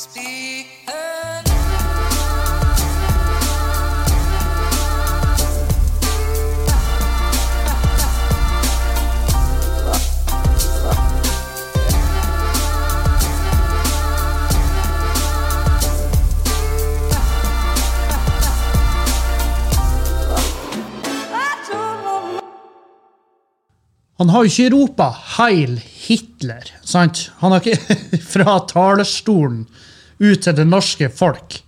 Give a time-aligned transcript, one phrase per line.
[0.00, 0.08] Han
[24.28, 27.28] har jo ikke ropa 'Heil Hitler', sant?
[27.38, 27.96] Han har ikke
[28.34, 29.64] fra talerstolen
[30.20, 31.60] ut til det norske folk.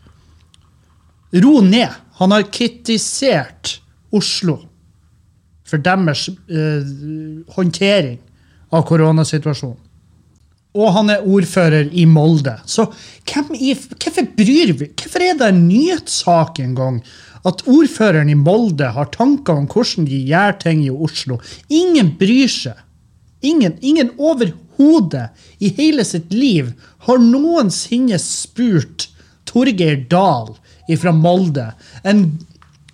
[1.33, 1.95] Ro ned.
[2.19, 3.78] Han har kritisert
[4.12, 4.59] Oslo
[5.64, 6.91] for deres eh,
[7.55, 8.19] håndtering
[8.73, 9.80] av koronasituasjonen.
[10.72, 12.55] Og han er ordfører i Molde.
[12.64, 12.86] Så
[13.52, 17.02] i, hvorfor bryr vi Hvorfor er det en nyhetssak en gang
[17.45, 21.36] at ordføreren i Molde har tanker om hvordan de gjør ting i Oslo?
[21.69, 22.80] Ingen bryr seg.
[23.42, 26.73] Ingen, ingen overhodet i hele sitt liv
[27.06, 29.08] har noensinne spurt
[29.48, 30.55] Torgeir Dahl
[31.00, 31.70] fra Molde,
[32.05, 32.27] en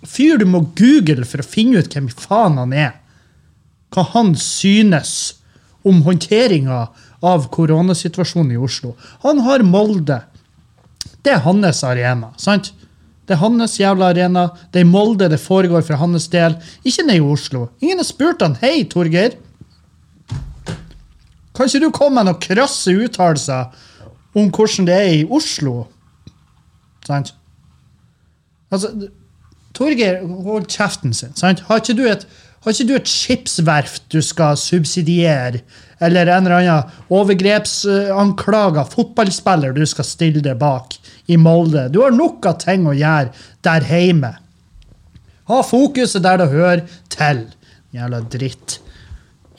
[0.07, 2.93] fyr du må google for å finne ut hvem faen han er,
[3.93, 5.13] hva han synes
[5.87, 6.85] om håndteringa
[7.25, 8.93] av koronasituasjonen i Oslo.
[9.25, 10.21] Han har Molde.
[11.23, 12.31] Det er hans arena.
[12.37, 12.71] sant?
[13.27, 14.49] Det er hans jævla arena.
[14.71, 16.55] Det er i Molde det foregår for hans del.
[16.83, 17.67] Ikke nede i Oslo.
[17.81, 19.35] Ingen har spurt han, hei, Torgeir.
[21.59, 23.73] Kan ikke du komme med noen krasse uttalelser
[24.39, 25.89] om hvordan det er i Oslo?
[27.03, 27.33] Sant?
[28.71, 28.93] Altså,
[29.75, 31.35] Torgeir, hold kjeften sin.
[31.35, 31.65] sant?
[31.67, 32.23] Har ikke du et,
[32.63, 35.59] har ikke du et skipsverft du skal subsidiere?
[35.99, 40.95] Eller en eller annen overgrepsanklaga fotballspiller du skal stille deg bak
[41.27, 41.89] i Molde?
[41.91, 43.33] Du har nok av ting å gjøre
[43.67, 44.37] der hjemme.
[45.51, 47.49] Ha fokuset der det hører til.
[47.91, 48.79] Jævla dritt.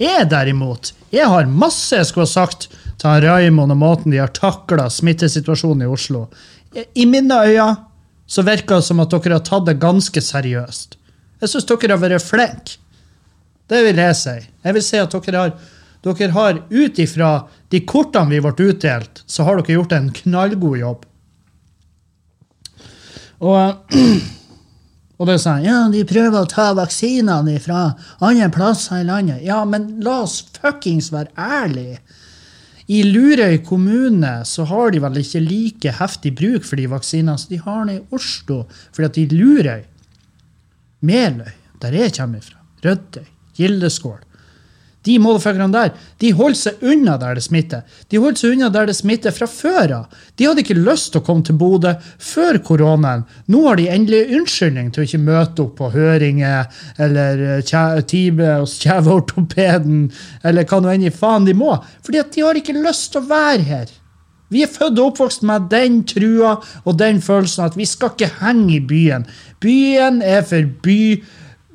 [0.00, 2.70] Jeg derimot, jeg har masse jeg skulle ha sagt
[3.00, 6.26] til Raymond og måten de har takla smittesituasjonen i Oslo.
[6.72, 7.74] I mine øyne
[8.30, 10.96] så virker det som at dere har tatt det ganske seriøst.
[11.42, 12.78] Jeg syns dere har vært flinke.
[13.70, 14.36] Det vil jeg si.
[14.64, 15.52] Jeg vil si at dere har,
[16.06, 17.30] dere har ut ifra
[17.70, 21.06] de kortene vi ble utdelt, så har dere gjort en knallgod jobb.
[23.40, 23.94] Og,
[25.20, 25.66] og det sa han.
[25.66, 27.90] Ja, de prøver å ta vaksinene fra
[28.24, 29.42] andre plasser i landet.
[29.44, 32.00] Ja, men la oss fuckings være ærlige.
[32.90, 37.52] I Lurøy kommune så har de vel ikke like heftig bruk for de vaksinene som
[37.52, 38.64] de har nede i Oslo.
[38.96, 39.84] At i Lurøy,
[41.06, 41.52] Meløy,
[41.84, 43.28] der jeg kommer fra, Rødøy,
[43.60, 44.18] Gildeskål
[45.06, 47.84] De motherfuckerne der de holder seg unna der det smitter.
[48.12, 50.18] De holder seg unna der det smitter fra før av.
[50.36, 53.24] De hadde ikke lyst til å komme til Bodø før koronaen.
[53.48, 56.68] Nå har de endelig unnskyldning til å ikke møte opp på høringer
[57.00, 60.04] eller eh, time hos kjeveortopeden
[60.44, 61.72] eller hva nå enn i faen de må.
[62.04, 63.96] Fordi at de har ikke lyst til å være her.
[64.50, 68.32] Vi er født og oppvokst med den trua og den følelsen at vi skal ikke
[68.42, 69.28] henge i byen.
[69.62, 71.00] Byen er for by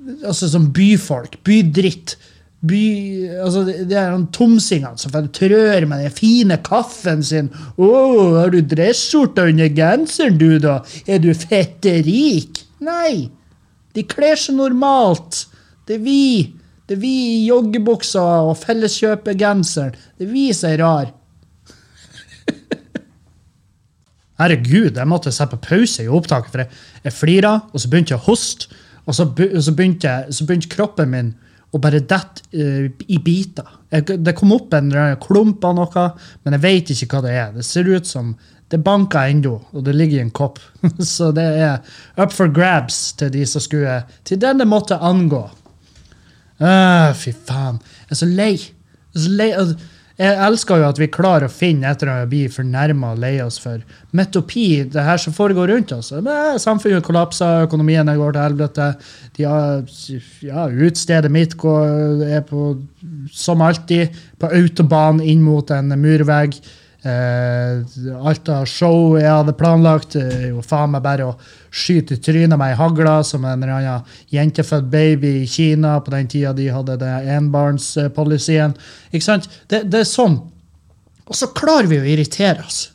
[0.06, 1.40] Altså som byfolk.
[1.42, 2.12] Bydritt.
[2.66, 2.84] By,
[3.44, 7.50] altså det, er noen tomsingene som trør med den fine kaffen sin.
[7.76, 7.90] 'Å,
[8.40, 10.80] har du dresskjorte under genseren, du, da?
[11.08, 13.30] Er du fette rik?' Nei.
[13.96, 15.46] De kler seg normalt.
[15.88, 16.54] Det er vi.
[16.86, 19.96] Det er vi i joggebuksa og felleskjøpegenseren.
[20.18, 21.14] Det er vi som er rar.
[24.42, 28.14] Herregud, jeg måtte sette på pause i opptaket, for jeg, jeg flira, og så begynte
[28.14, 28.82] jeg å hoste.
[29.06, 31.34] Og så, be- så, begynte, så begynte kroppen min
[31.74, 33.70] å bare detter uh, i biter.
[33.94, 34.92] Jeg, det kom opp en
[35.24, 36.06] klump av noe,
[36.44, 37.56] men jeg vet ikke hva det er.
[37.56, 38.36] Det ser ut som
[38.74, 40.60] det banker ennå, og det ligger i en kopp.
[41.16, 41.76] så det er
[42.18, 45.46] up for grabs til de som skulle Til den det måtte angå.
[46.62, 47.82] Uh, fy faen.
[48.06, 48.54] Jeg er så lei.
[48.56, 49.52] Jeg, er så lei.
[50.16, 53.58] Jeg elsker jo at vi klarer å finne etter å bli fornærma og lei oss
[53.60, 53.82] for.
[54.16, 56.14] Metopi, det her som foregår rundt oss.
[56.64, 58.88] Samfunnet kollapser, økonomien går til helvete.
[59.36, 62.72] De ja, utstedet mitt går, er på,
[63.36, 66.56] som alltid på autobahn inn mot en murvegg.
[67.06, 67.84] Eh,
[68.26, 71.36] alt av show jeg hadde planlagt, er jo faen meg bare å
[71.70, 76.16] skyte i trynet meg i hagla som en eller annen jentefødt baby i Kina på
[76.16, 78.74] den tida de hadde det enbarnspolicyen.
[79.12, 79.46] Ikke sant?
[79.70, 80.40] Det, det er sånn.
[81.30, 82.88] Og så klarer vi å irritere oss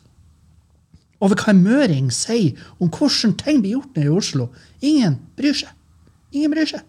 [1.21, 4.47] over hva en møring sier om hvordan ting blir gjort nede i Oslo.
[4.81, 5.71] Ingen bryr seg.
[6.33, 6.83] Ingen bryr seg.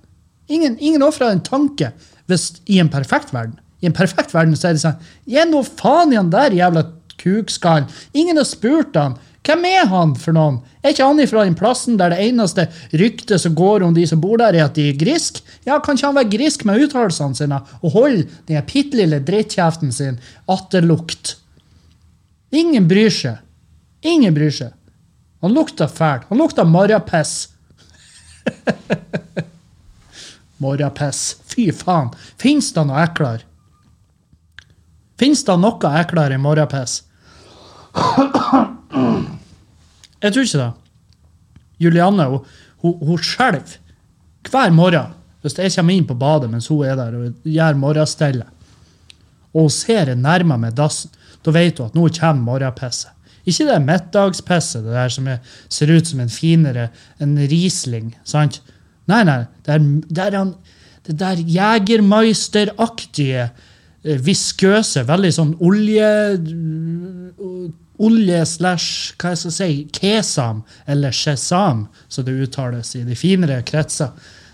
[0.51, 1.93] Ingen, ingen ofrer en tanke
[2.27, 3.61] hvis, i en perfekt verden.
[3.83, 4.99] I en perfekt verden så er det sånn
[5.29, 6.85] Gi nå faen i han der jævla
[7.23, 7.89] kukskallen.
[8.13, 9.19] Ingen har spurt han.
[9.43, 10.61] Hvem er han for noen?
[10.83, 14.21] Er ikke han ifra den plassen der det eneste ryktet som går om de som
[14.23, 15.41] bor der, er at de er grisk?
[15.67, 19.91] Ja, kan ikke han være grisk med uttalelsene sine og holde den bitte lille drittkjeften
[19.95, 20.21] sin
[20.51, 21.37] atterlukt?
[22.55, 23.43] Ingen bryr seg.
[24.07, 24.77] Ingen bryr seg.
[25.43, 26.29] Han lukta fælt.
[26.31, 27.49] Han lukta morrapiss.
[30.63, 31.23] morrapiss.
[31.51, 32.13] Fy faen.
[32.39, 33.43] Fins det noe eklere?
[35.19, 37.01] Fins det noe eklere enn morrapiss?
[40.23, 40.73] Jeg tror ikke det.
[41.83, 42.45] Julianne hun,
[42.85, 43.79] hun, hun skjelver
[44.51, 48.47] hver morgen hvis jeg kommer inn på badet mens hun er der og gjør morgenstellet.
[49.53, 51.11] Og hun ser jeg nærmer meg dassen.
[51.43, 53.11] Da vet hun at nå kommer morgenpisset.
[53.43, 56.89] Ikke det middagspisset, det der som er, ser ut som en finere
[57.19, 58.15] en Riesling.
[58.23, 58.61] sant?
[59.11, 59.41] Nei, nei.
[59.67, 60.55] Det er, det er han,
[61.09, 63.49] det der Jegermeister-aktige,
[64.03, 66.11] viskøse, veldig sånn olje
[68.03, 73.61] Olje slash hva jeg skal si, kesam, eller sesam, som det uttales i de finere
[73.69, 74.11] kretser.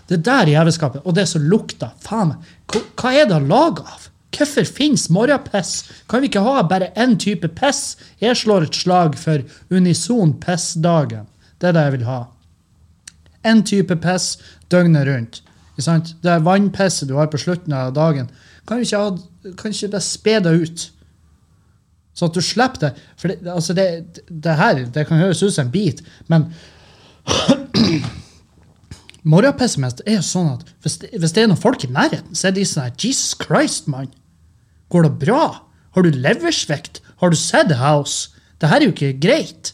[0.09, 1.01] Det der jævelskapet.
[1.05, 1.95] Og det som lukter.
[2.03, 2.35] Faen.
[2.69, 4.09] Hva, hva er det laga av?
[4.35, 5.87] Hvorfor finnes morgenpiss?
[6.09, 7.95] Kan vi ikke ha bare én type piss?
[8.21, 9.41] Jeg slår et slag for
[9.73, 11.25] unison pissdagen.
[11.57, 12.19] Det er det jeg vil ha.
[13.49, 14.35] Én type piss
[14.69, 15.41] døgnet rundt.
[15.79, 18.29] Det er vannpisset du har på slutten av dagen.
[18.69, 20.87] Kan vi ikke, ha, kan ikke bare spe det ut?
[22.13, 22.91] Sånn at du slipper det.
[23.17, 23.85] For det, altså det,
[24.29, 26.51] det her det kan høres ut som en bit, men
[29.29, 32.49] Morgenpessimist er jo sånn at hvis det, hvis det er noen folk i nærheten, så
[32.49, 34.11] er de sånn her Jesus Christ, mann.
[34.93, 35.43] Går det bra?
[35.97, 37.01] Har du leversvikt?
[37.21, 38.31] Har du sett House?
[38.61, 39.73] Det her er jo ikke greit.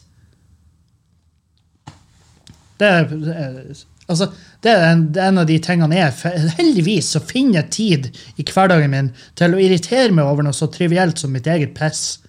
[2.80, 3.60] Det er, det er
[4.06, 8.92] en, det er en av de tingene jeg Heldigvis så finner jeg tid i hverdagen
[8.92, 12.20] min til å irritere meg over noe så trivielt som mitt eget piss.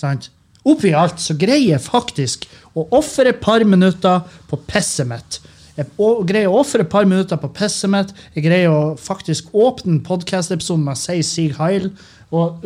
[0.00, 0.30] Sant?
[0.66, 5.40] Oppi alt så greier jeg faktisk å ofre et par minutter på pisset mitt
[5.76, 5.92] jeg
[6.24, 8.12] greier å ofre et par minutter på pisset mitt.
[8.32, 11.90] Jeg greier å faktisk åpne podkast-episoden med å si Sig Heil.
[12.32, 12.64] Og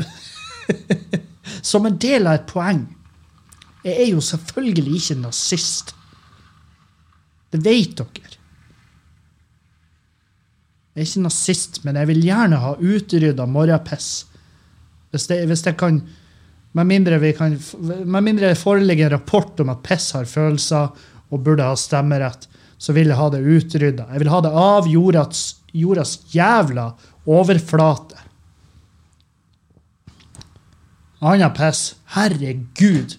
[1.72, 2.84] som en del av et poeng.
[3.82, 5.94] Jeg er jo selvfølgelig ikke nazist.
[7.50, 8.36] Det vet dere.
[10.90, 14.08] Jeg er ikke nazist, men jeg vil gjerne ha utrydda morgenpiss.
[15.10, 16.00] Hvis, hvis det kan
[16.72, 20.90] med mindre, kan, med mindre det foreligger en rapport om at piss har følelser
[21.30, 22.46] og burde ha stemmerett,
[22.80, 24.06] så vil jeg ha det utrydda.
[24.12, 25.42] Jeg vil ha det av jordas,
[25.74, 26.92] jordas jævla
[27.26, 28.18] overflate.
[31.20, 31.96] Anna piss.
[32.14, 33.18] Herregud.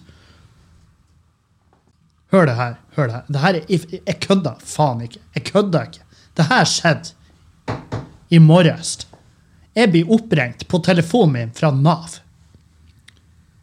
[2.32, 2.81] Hør det her.
[2.96, 3.20] Hør det.
[3.32, 5.22] Det her er, jeg kødder faen ikke.
[5.36, 6.04] Jeg kødder ikke.
[6.36, 7.78] Det her skjedde
[8.32, 8.98] i morges.
[9.76, 12.18] Jeg blir oppringt på telefonen min fra Nav.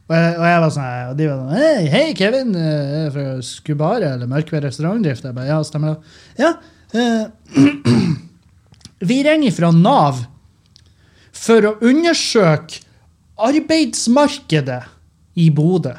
[0.09, 2.55] Og jeg, og jeg var sånn, og de var sånn Hei, hei Kevin.
[2.57, 5.27] Er eh, fra Skubare eller Mørkved restaurantdrift?
[5.27, 6.01] Jeg bare, ja, stemmer det.
[6.41, 6.51] Ja,
[6.97, 8.17] eh,
[9.09, 10.25] Vi ringer fra Nav
[11.39, 12.81] for å undersøke
[13.39, 14.81] arbeidsmarkedet
[15.39, 15.93] i Bodø.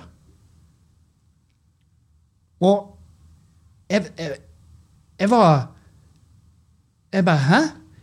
[2.60, 2.99] Og
[3.90, 4.38] jeg, jeg,
[5.20, 5.68] jeg var
[7.12, 7.60] Jeg bare Hæ?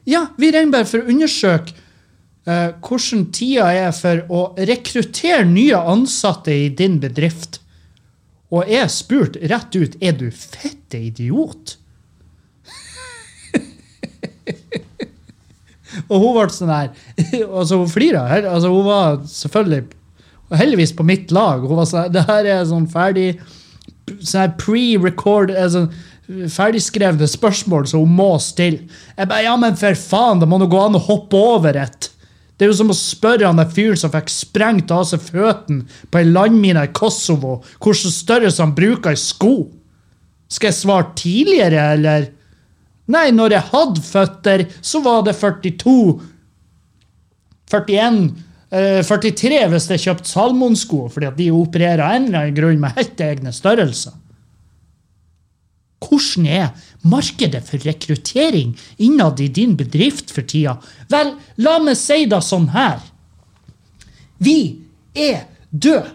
[0.07, 1.73] Ja, vi ringer bare for å undersøke
[2.47, 7.59] uh, hvordan tida er for å rekruttere nye ansatte i din bedrift.
[8.55, 11.75] Og jeg spurte rett ut er du fette idiot.
[16.07, 16.95] og hun ble sånn her
[17.59, 18.23] altså Hun flira.
[18.37, 19.83] Altså, hun var selvfølgelig
[20.55, 21.67] heldigvis på mitt lag.
[21.67, 23.43] Hun var sånn, det her er sånn ferdig
[24.59, 25.87] pre-record altså,
[26.27, 28.83] Ferdigskrevne spørsmål som hun må stille.
[29.15, 32.09] Jeg bare, ja, men for faen, det må nå gå an å hoppe over et.
[32.57, 35.85] Det er jo som å spørre han der fyren som fikk sprengt av seg føttene
[36.11, 39.69] på ei landmine i Kosovo, hvordan størrelse han bruker i sko.
[40.51, 42.27] Skal jeg svare tidligere, eller?
[43.13, 45.99] Nei, når jeg hadde føtter, så var det 42
[47.71, 48.27] 41 eh,
[48.69, 52.97] 43 hvis jeg kjøpte Salmonsko, fordi at de opererer av en eller annen grunn med
[52.97, 54.15] helt egne størrelser.
[56.03, 60.75] Hvordan er markedet for rekruttering innad i din bedrift for tida?
[61.09, 61.33] Vel,
[61.63, 62.99] la meg si det sånn her.
[64.43, 64.59] Vi
[65.15, 66.13] er døde.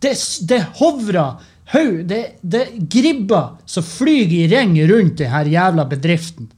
[0.00, 0.14] Det,
[0.48, 1.42] det hovrer
[1.74, 6.48] haug, det, det gribber som flyr i ring rundt denne jævla bedriften.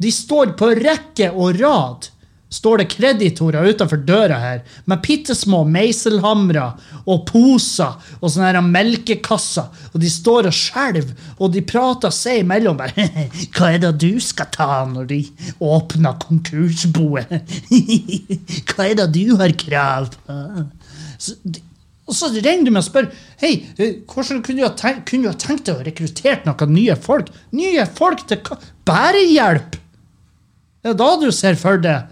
[0.00, 2.08] De står på rekke og rad
[2.52, 6.66] står det kreditorer utenfor døra her med bitte små meiselhamre
[7.02, 9.70] og poser og sånne her melkekasser.
[9.92, 12.76] Og de står og skjelver, og de prater seg imellom.
[12.76, 13.08] bare,
[13.52, 15.20] 'Hva er det du skal ta når de
[15.60, 17.32] åpner konkursboet?'
[18.68, 20.66] 'Hva er det du har krav på?'
[21.22, 21.36] Så,
[22.08, 23.06] og så ringer du meg og spør
[23.40, 23.52] hei,
[24.10, 27.30] hvordan kunne du ha tenkt, kunne du ha tenkt deg å rekruttere noen nye folk.
[27.54, 28.58] Nye folk til hva?
[28.88, 29.78] Bærehjelp!
[30.82, 32.10] Det er da du ser for deg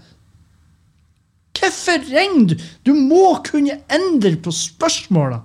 [1.57, 2.55] Hvorfor ringer du?
[2.87, 5.43] Du må kunne endre på spørsmålene.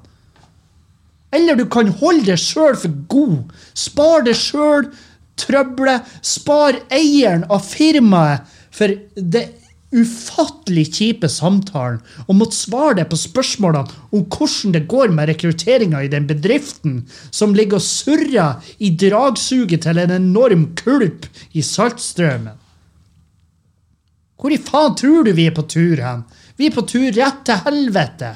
[1.35, 3.53] Eller du kan holde deg sjøl for god.
[3.77, 4.89] Spar deg sjøl
[5.41, 6.07] trøbbelet.
[6.25, 8.47] Spar eieren av firmaet
[8.77, 9.49] for det
[9.97, 16.03] ufattelig kjipe samtalen og måtte svare deg på spørsmålene om hvordan det går med rekrutteringa
[16.03, 16.99] i den bedriften
[17.31, 22.59] som ligger og surrer i dragsuget til en enorm kulp i Saltstraumen.
[24.37, 26.25] Hvor i faen tror du vi er på tur hen?
[26.57, 28.35] Vi er på tur rett til helvete.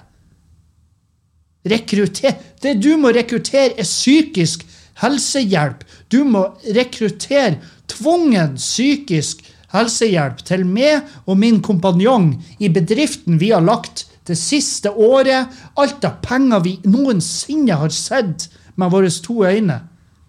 [1.71, 4.65] Rekrutter Det du må rekruttere, er psykisk
[5.01, 5.85] helsehjelp.
[6.13, 13.65] Du må rekruttere tvungen psykisk helsehjelp til meg og min kompanjong i bedriften vi har
[13.65, 15.53] lagt det siste året.
[15.77, 19.81] Alt av penger vi noensinne har sett med våre to øyne.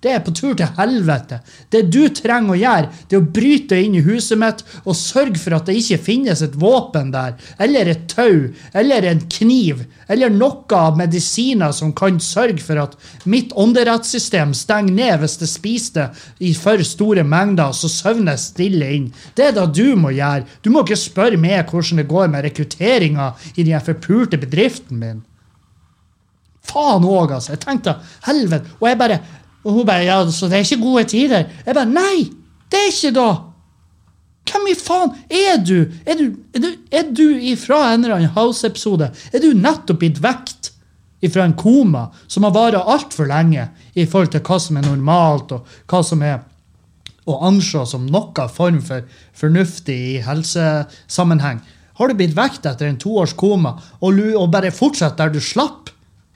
[0.02, 1.38] Det er på tur til helvete.
[1.70, 5.38] Det du trenger å gjøre, det er å bryte inn i huset mitt og sørge
[5.38, 10.34] for at det ikke finnes et våpen der, eller et tau, eller en kniv, eller
[10.34, 12.98] noe av medisiner som kan sørge for at
[13.30, 18.46] mitt ånderettssystem stenger ned hvis det spiser det i for store mengder, så søvner jeg
[18.48, 19.10] stille inn.
[19.38, 20.48] Det er det du må gjøre.
[20.66, 25.22] Du må ikke spørre meg hvordan det går med rekrutteringa i den forpulte bedriften min.
[26.72, 27.56] Faen òg, altså.
[27.56, 27.96] Jeg tenkte
[28.28, 28.76] helvete.
[28.80, 29.20] Og jeg bare
[29.64, 31.48] og hun bare ja, så det er ikke gode tider.
[31.66, 32.28] Jeg bare nei,
[32.72, 33.30] det er ikke da.
[34.52, 35.78] Hvem i faen er du?
[36.06, 36.26] Er du,
[36.56, 39.12] er du, er du ifra en eller annen House-episode?
[39.32, 40.72] Er du nettopp blitt vekt
[41.22, 45.54] ifra en koma som har vart altfor lenge i forhold til hva som er normalt,
[45.54, 46.42] og hva som er
[47.30, 49.06] å anse som noe form for
[49.38, 51.62] fornuftig i helsesammenheng?
[52.00, 55.92] Har du blitt vekt etter en toårs koma og, og bare fortsatt der du slapp?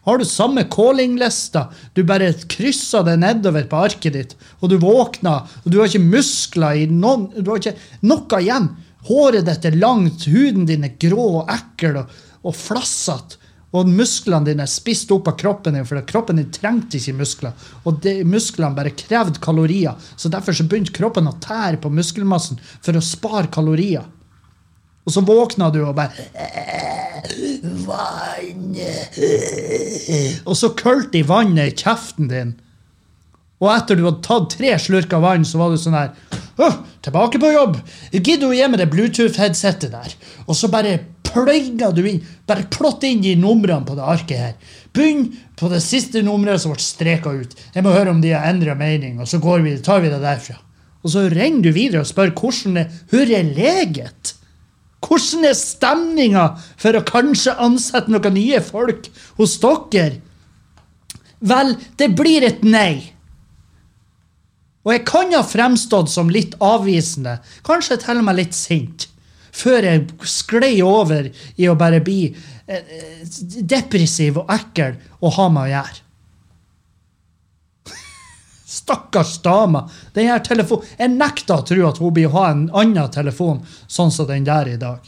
[0.05, 1.67] Har du samme callinglista?
[1.93, 6.03] Du bare krysser det nedover på arket ditt, og du våkner, og du har ikke
[6.03, 8.69] muskler i noen Du har ikke noe igjen.
[9.09, 12.13] Håret ditt er langt, huden din er grå og ekkel og,
[12.45, 13.41] og flassete.
[13.75, 17.65] Og musklene dine er spist opp av kroppen din, for kroppen din trengte ikke muskler.
[17.83, 19.97] Og de, musklene bare krevde kalorier.
[20.15, 24.05] Så derfor så begynte kroppen å tære på muskelmassen for å spare kalorier.
[25.05, 26.94] Og så våkna du og bare
[27.85, 28.75] Vann
[30.45, 32.53] Og så kølte i vannet i kjeften din.
[33.63, 36.13] Og etter du hadde tatt tre slurker vann, så var du sånn her
[37.05, 37.75] Tilbake på jobb!
[38.13, 40.13] Gidder du gi meg det Bluetooth-headsetet der?
[40.47, 42.21] Og så bare pløyga du inn.
[42.47, 44.53] Bare plott inn de numrene på det arket her.
[44.95, 45.27] Begynn
[45.59, 47.53] på det siste nummeret som ble streka ut.
[47.75, 50.57] Jeg må høre om de har endra mening, og så vi, tar vi det derfra.
[51.05, 54.33] Og så ringer du videre og spør hvordan det hører leget.
[55.03, 56.45] Hvordan er stemninga
[56.81, 59.09] for å kanskje ansette noen nye folk
[59.39, 60.21] hos dere?
[61.45, 63.11] Vel, det blir et nei.
[64.85, 69.07] Og jeg kan ha fremstått som litt avvisende, kanskje til og med litt sint,
[69.55, 73.25] før jeg sklei over i å bare bli eh,
[73.61, 76.04] depressiv og ekkel å ha med å gjøre.
[78.85, 79.87] Stakkars dame.
[80.13, 84.69] Jeg nekter å tro at hun blir ha en annen telefon sånn som den der
[84.69, 85.01] i dag.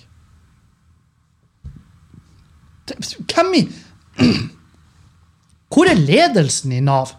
[2.87, 3.63] Hvem i
[5.69, 7.13] Hvor er ledelsen i Nav?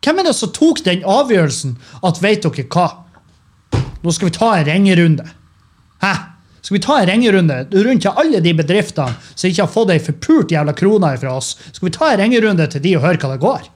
[0.00, 2.88] Hvem er det som tok den avgjørelsen at vet dere hva?
[4.00, 5.26] Nå skal vi ta en ringerunde.
[6.00, 6.12] Hæ?
[6.62, 10.00] Skal vi ta en ringerunde rundt til alle de bedriftene som ikke har fått ei
[10.00, 11.56] forpult jævla krone fra oss?
[11.72, 13.74] Skal vi ta en ringerunde til de og høre hva det går?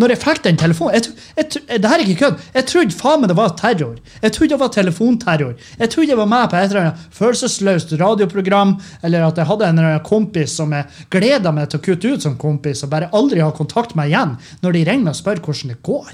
[0.00, 1.04] Når jeg fikk den telefonen
[1.36, 2.40] Det her er ikke kødd.
[2.54, 3.98] Jeg trodde faen meg det var terror.
[4.22, 5.52] Jeg trodde det var telefonterror.
[5.78, 9.68] Jeg trodde jeg var med på et eller annet følelsesløst radioprogram, eller at jeg hadde
[9.68, 12.92] en eller annen kompis som jeg gleda meg til å kutte ut som kompis, og
[12.94, 16.12] bare aldri ha kontakt med igjen når de ringer og spør hvordan det går.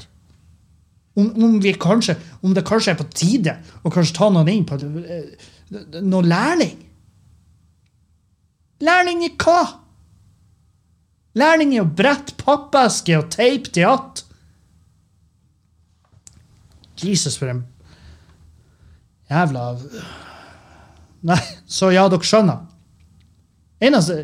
[1.19, 4.79] Om, om, kanskje, om, det kanskje er på tide å kanskje ta noen inn på
[4.79, 5.49] uh,
[6.03, 6.77] noen lærling.
[8.87, 9.63] Lærling i hva?
[11.39, 14.25] Lærling i å brette pappeske og teipe til att.
[16.99, 17.63] Jesus, for en
[19.31, 19.77] jævla
[21.29, 22.61] Nei, så ja, dere skjønner.
[23.83, 24.21] Eneste,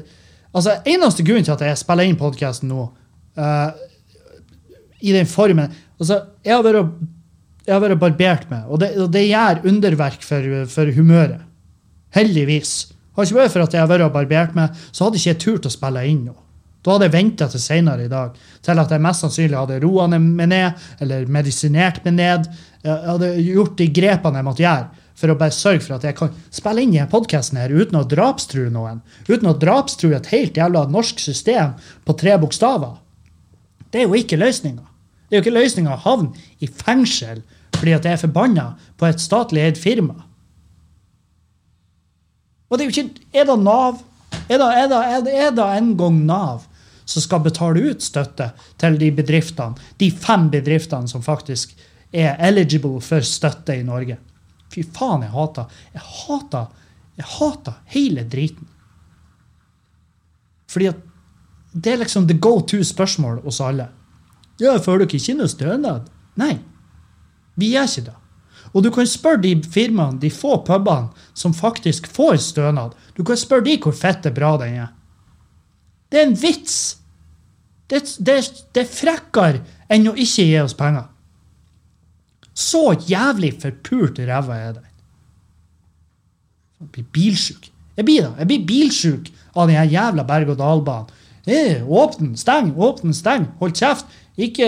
[0.55, 2.85] altså, eneste grunnen til at jeg spiller inn podkasten nå,
[3.39, 3.71] uh,
[5.03, 5.67] i den formen
[5.99, 6.95] altså, Jeg har vært,
[7.67, 11.43] jeg har vært barbert meg, og det, og det gjør underverk for, for, humøret.
[12.15, 12.77] Heldigvis.
[13.17, 15.69] Har ikke vært for at jeg har vært barbert meg, så hadde ikke jeg turt
[15.69, 16.39] å spille inn nå.
[16.85, 20.05] Da hadde jeg venta til seinere i dag, til at jeg mest sannsynlig hadde roa
[20.13, 22.51] meg ned, eller medisinert meg ned.
[22.85, 26.17] Jeg hadde gjort de grepene jeg måtte gjøre for å bare sørge for at jeg
[26.19, 29.01] kan spille inn i podkasten uten å drapstrue noen.
[29.31, 32.99] Uten å drapstrue et helt jævla norsk system på tre bokstaver.
[33.95, 34.83] Det er jo ikke løsninga.
[35.31, 38.67] Det er jo ikke løsninga å havne i fengsel fordi at jeg er forbanna
[38.99, 40.19] på et statlig eid firma.
[42.69, 44.03] Og det er jo ikke Er det Nav?
[44.51, 44.89] Er det, er
[45.25, 46.67] det, er det en gang Nav
[47.05, 51.75] som skal betale ut støtte til de bedriftene, de fem bedriftene som faktisk
[52.15, 54.19] er eligible for støtte i Norge.
[54.73, 56.67] Fy faen, jeg hater Jeg hater,
[57.17, 58.69] jeg hater hele driten.
[60.71, 61.03] Fordi at
[61.75, 63.89] det er liksom the go to-spørsmål hos alle.
[64.63, 66.11] Ja, får dere ikke noe stønad?
[66.39, 66.59] Nei,
[67.59, 68.19] vi gjør ikke det.
[68.75, 72.95] Og du kan spørre de firmaene, de få pubene, som faktisk får stønad.
[73.15, 74.91] Du kan spørre de hvor fett det bra den er.
[76.11, 76.77] Det er en vits!
[77.91, 78.39] Det, det,
[78.73, 79.61] det er frekkere
[79.93, 81.11] enn å ikke gi oss penger.
[82.55, 84.91] Så jævlig forpult ræva er den.
[86.81, 87.69] Jeg blir bilsjuk.
[87.97, 88.33] Jeg blir da.
[88.39, 91.13] Jeg blir bilsjuk av den jævla berg-og-dal-banen.
[91.45, 93.51] Eh, åpne, steng, åpne, steng.
[93.61, 94.07] Hold kjeft.
[94.41, 94.67] Ikke,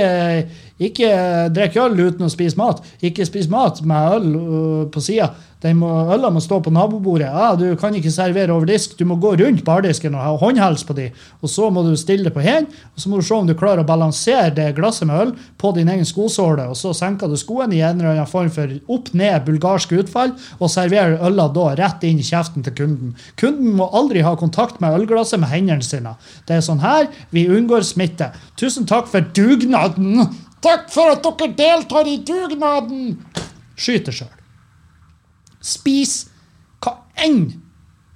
[0.77, 1.11] ikke
[1.57, 2.83] drikk øl uten å spise mat.
[3.05, 5.33] Ikke spis mat med øl uh, på sida.
[5.67, 7.27] Øla må stå på nabobordet.
[7.27, 8.93] Ja, du kan ikke servere over disk.
[8.99, 11.09] Du må gå rundt bardisken og ha håndhels på de.
[11.41, 13.55] Og så må du stille det på hendene, og så må du se om du
[13.59, 16.69] klarer å balansere det glasset med øl på din egen skosåle.
[16.71, 20.71] Og så senker du skoen i en eller annen form for opp-ned bulgarsk utfall, og
[20.73, 23.17] serverer øla da rett inn i kjeften til kunden.
[23.41, 26.19] Kunden må aldri ha kontakt med ølglasset med hendene sine.
[26.47, 28.31] Det er sånn her vi unngår smitte.
[28.61, 30.29] Tusen takk for dugnaden!
[30.65, 33.17] Takk for at dere deltar i dugnaden!
[33.77, 34.33] Skyter sjøl.
[35.61, 36.27] Spis
[36.85, 36.97] hva
[37.27, 37.49] enn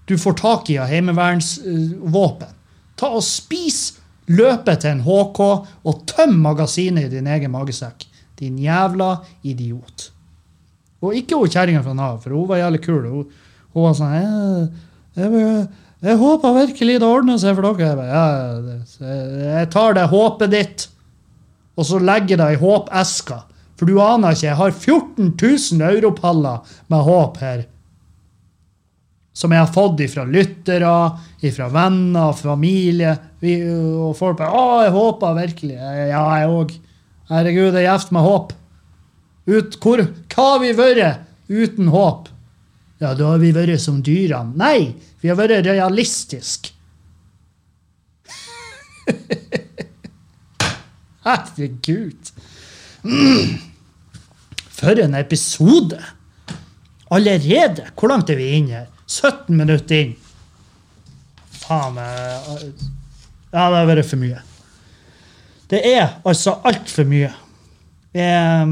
[0.08, 2.54] du får tak i av heimevernsvåpen.
[2.98, 3.98] Ta og Spis
[4.30, 8.06] løpet til en HK og tøm magasinet i din egen magesekk.
[8.40, 10.10] Din jævla idiot.
[11.04, 13.06] Og ikke hun kjerringa fra Nav, for hun var jævlig kul.
[13.08, 13.28] Hun,
[13.74, 14.66] hun var sånn jeg,
[15.16, 15.66] jeg,
[16.04, 18.08] jeg, håper virkelig det ordner seg for dere.
[18.10, 20.86] Jeg, jeg, jeg tar det håpet ditt,
[21.78, 23.42] og så legger det i håpeska.
[23.80, 27.62] For du aner ikke, jeg har 14 000 europaller med håp her.
[29.32, 30.92] Som jeg har fått ifra lyttere,
[31.46, 33.14] ifra venner, familie.
[33.40, 35.78] Vi, og folk bare 'Å, jeg håper virkelig.'
[36.10, 36.74] Ja, jeg òg.
[37.30, 38.52] Herregud, det er gjevt med håp.
[39.46, 40.02] Ut, hvor,
[40.34, 42.28] hva har vi vært uten håp?
[43.00, 44.52] Ja, da har vi vært som dyrene.
[44.60, 46.74] Nei, vi har vært realistiske.
[51.24, 52.32] Herregud.
[53.02, 53.58] Mm.
[54.80, 55.98] For en episode!
[57.10, 57.90] Allerede!
[57.98, 58.86] Hvor langt er vi inne her?
[59.06, 60.14] 17 minutter inn.
[61.60, 62.60] Faen Ja,
[63.50, 64.38] det har vært for mye.
[65.70, 67.32] Det er altså altfor mye.
[68.14, 68.68] Jeg,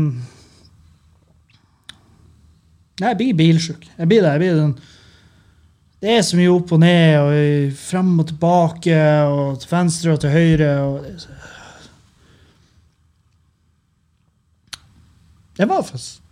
[3.02, 3.84] jeg blir bilsjuk.
[3.98, 4.32] Jeg blir det.
[4.36, 4.78] Jeg blir den
[5.98, 10.20] det er så mye opp og ned og frem og tilbake og til venstre og
[10.22, 10.68] til høyre.
[10.86, 11.37] Og
[15.58, 16.24] Jeg var faktisk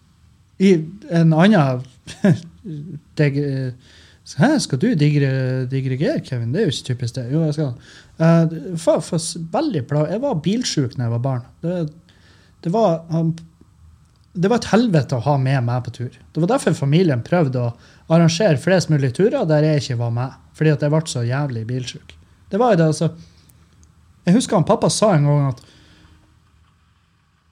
[0.62, 0.72] i
[1.12, 1.82] en annen
[3.20, 3.38] deg,
[4.34, 6.50] Hæ, skal du digre, digregere, Kevin?
[6.50, 7.28] Det er jo ikke typisk det.
[7.30, 7.68] Jo, jeg skal.
[8.18, 10.02] Uh, for, for, veldig bra.
[10.10, 11.44] Jeg var bilsjuk da jeg var barn.
[11.62, 11.76] Det,
[12.64, 13.30] det, var, um,
[14.34, 16.10] det var et helvete å ha med meg på tur.
[16.10, 17.70] Det var derfor familien prøvde å
[18.10, 20.34] arrangere flest mulig turer der jeg ikke var med.
[20.58, 22.18] Fordi at jeg ble så jævlig bilsjuk.
[22.50, 23.12] Det var det, altså.
[24.26, 25.62] Jeg husker han pappa sa en gang at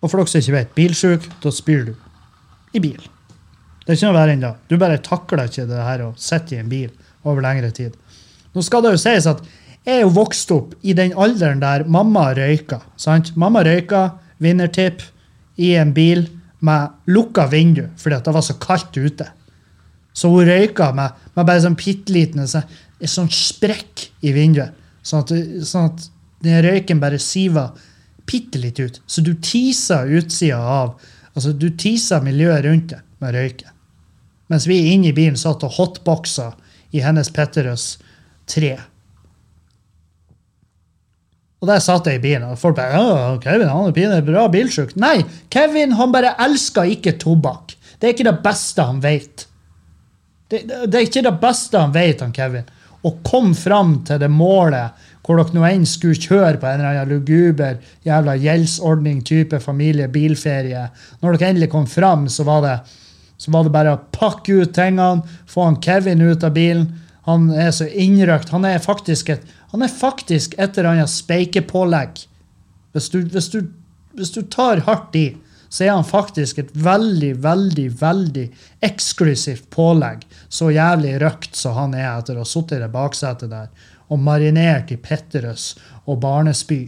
[0.05, 1.95] og for dere som ikke vet, bilsjuk, da spyr du.
[2.77, 3.01] I bil.
[3.85, 4.53] Det er ikke noe verre enn det.
[4.69, 6.91] Du bare takler ikke det her å sitte i en bil
[7.25, 7.95] over lengre tid.
[8.53, 9.41] Nå skal det jo sies at
[9.85, 12.81] jeg er jo vokst opp i den alderen der mamma røyka.
[12.97, 13.35] sant?
[13.37, 15.03] Mamma røyka vinnertipp
[15.61, 16.27] i en bil
[16.65, 19.27] med lukka vindu fordi det var så kaldt ute.
[20.15, 24.73] Så hun røyka med, med bare sånn bitte liten sånn sprekk i vinduet.
[25.05, 25.35] Sånn at,
[25.69, 26.07] sånn at
[26.45, 27.75] den røyken bare siver
[28.27, 29.01] bitte litt ut.
[29.07, 30.97] Så du teaser utsida av
[31.35, 33.71] altså Du teaser miljøet rundt deg med røyken.
[34.53, 36.53] Mens vi inne i bilen satt og hotboxa
[36.95, 37.97] i hennes Petterøes
[38.51, 38.77] tre.
[41.65, 44.93] Og der satt jeg i bilen, og folk bare Å, Kevin han er bra bilsjuk.
[45.01, 47.73] Nei, Kevin han bare elsker ikke tobakk.
[47.99, 49.47] Det er ikke det beste han vet.
[50.53, 52.69] Det, det, det er ikke det beste han vet, han Kevin.
[53.05, 57.01] Å komme fram til det målet hvor dere nå enn skulle kjøre på en eller
[57.01, 60.85] annen luguber jævla gjeldsordning, type familie, bilferie.
[61.23, 62.75] Når dere endelig kom fram, så var det,
[63.41, 66.91] så var det bare å pakke ut tingene, få han Kevin ut av bilen.
[67.25, 68.53] Han er så innrøkt.
[68.53, 72.21] Han er faktisk et, han er faktisk et eller annet speikepålegg.
[72.93, 73.73] Hvis du, hvis, du,
[74.19, 75.31] hvis du tar hardt i,
[75.75, 78.45] så er han faktisk et veldig, veldig, veldig
[78.85, 80.23] eksklusivt pålegg.
[80.53, 83.73] Så jævlig røkt som han er etter å ha sittet i det baksetet der
[84.15, 85.73] og marinert i Petterøes
[86.07, 86.83] og barnespy.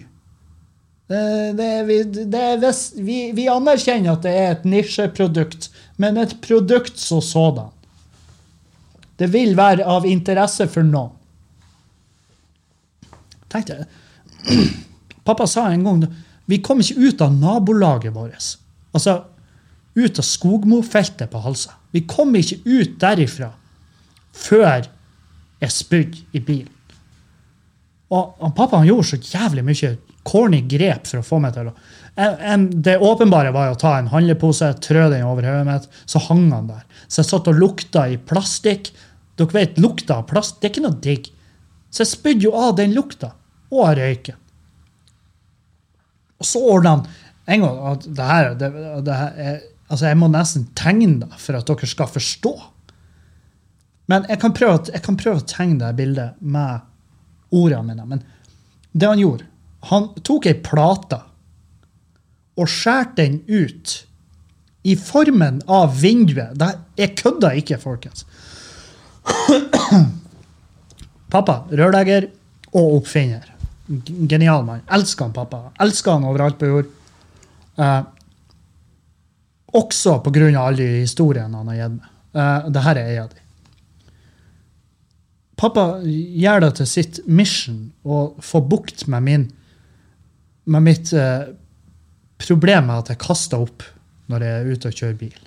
[1.07, 5.69] Det, det, vi, det vi, vi, anerkjenner at det er et nisjeprodukt,
[6.03, 7.71] men et produkt som sådan.
[9.17, 11.15] Det vil være av interesse for noen.
[13.53, 13.87] Tenk deg
[15.27, 16.03] Pappa sa en gang
[16.47, 18.53] vi kom ikke ut av nabolaget vårt.
[18.95, 19.17] Altså
[19.97, 21.75] ut av Skogmofeltet på Halsa.
[21.91, 23.51] Vi kom ikke ut derifra
[24.37, 24.87] før
[25.63, 26.76] jeg spydde i bilen.
[28.15, 29.93] Og han, pappa han gjorde så jævlig mye
[30.27, 31.75] corny grep for å få meg til å
[32.87, 36.71] Det åpenbare var å ta en handlepose, trø den over hodet mitt, så hang han
[36.71, 36.85] der.
[37.09, 38.89] Så jeg satt og lukta i plastikk.
[39.37, 41.29] Dere vet, lukta av plast, det er ikke noe digg.
[41.93, 43.35] Så jeg spydde jo av den lukta,
[43.69, 44.39] og av røyken.
[46.41, 47.07] Og så ordna han
[47.47, 48.71] en gang at det her, det,
[49.07, 52.53] det her er, altså Jeg må nesten tegne det for at dere skal forstå.
[54.11, 56.85] Men jeg kan prøve, jeg kan prøve å tegne det bildet med
[57.55, 58.07] ordene mine.
[58.07, 58.23] Men
[58.93, 59.45] det han gjorde
[59.87, 61.21] Han tok ei plate
[62.57, 63.93] og skjærte den ut
[64.87, 66.57] i formen av vinduet.
[66.59, 68.25] Det, jeg kødder ikke, folkens.
[71.35, 72.29] Pappa, rørlegger
[72.73, 73.45] og oppfinner.
[74.31, 74.83] Genial mann.
[74.91, 75.67] Elsker han pappa.
[75.83, 76.91] Elsker han overalt på jord.
[77.77, 78.03] Eh,
[79.77, 82.15] også av alle de historiene han har gitt meg.
[82.37, 83.46] Eh, Dette er ei av de.
[85.57, 89.47] Pappa gjør det til sitt mission å få bukt med, min,
[90.69, 91.49] med mitt eh,
[92.43, 93.87] problem med at jeg kaster opp
[94.29, 95.39] når jeg er ute og kjører bil.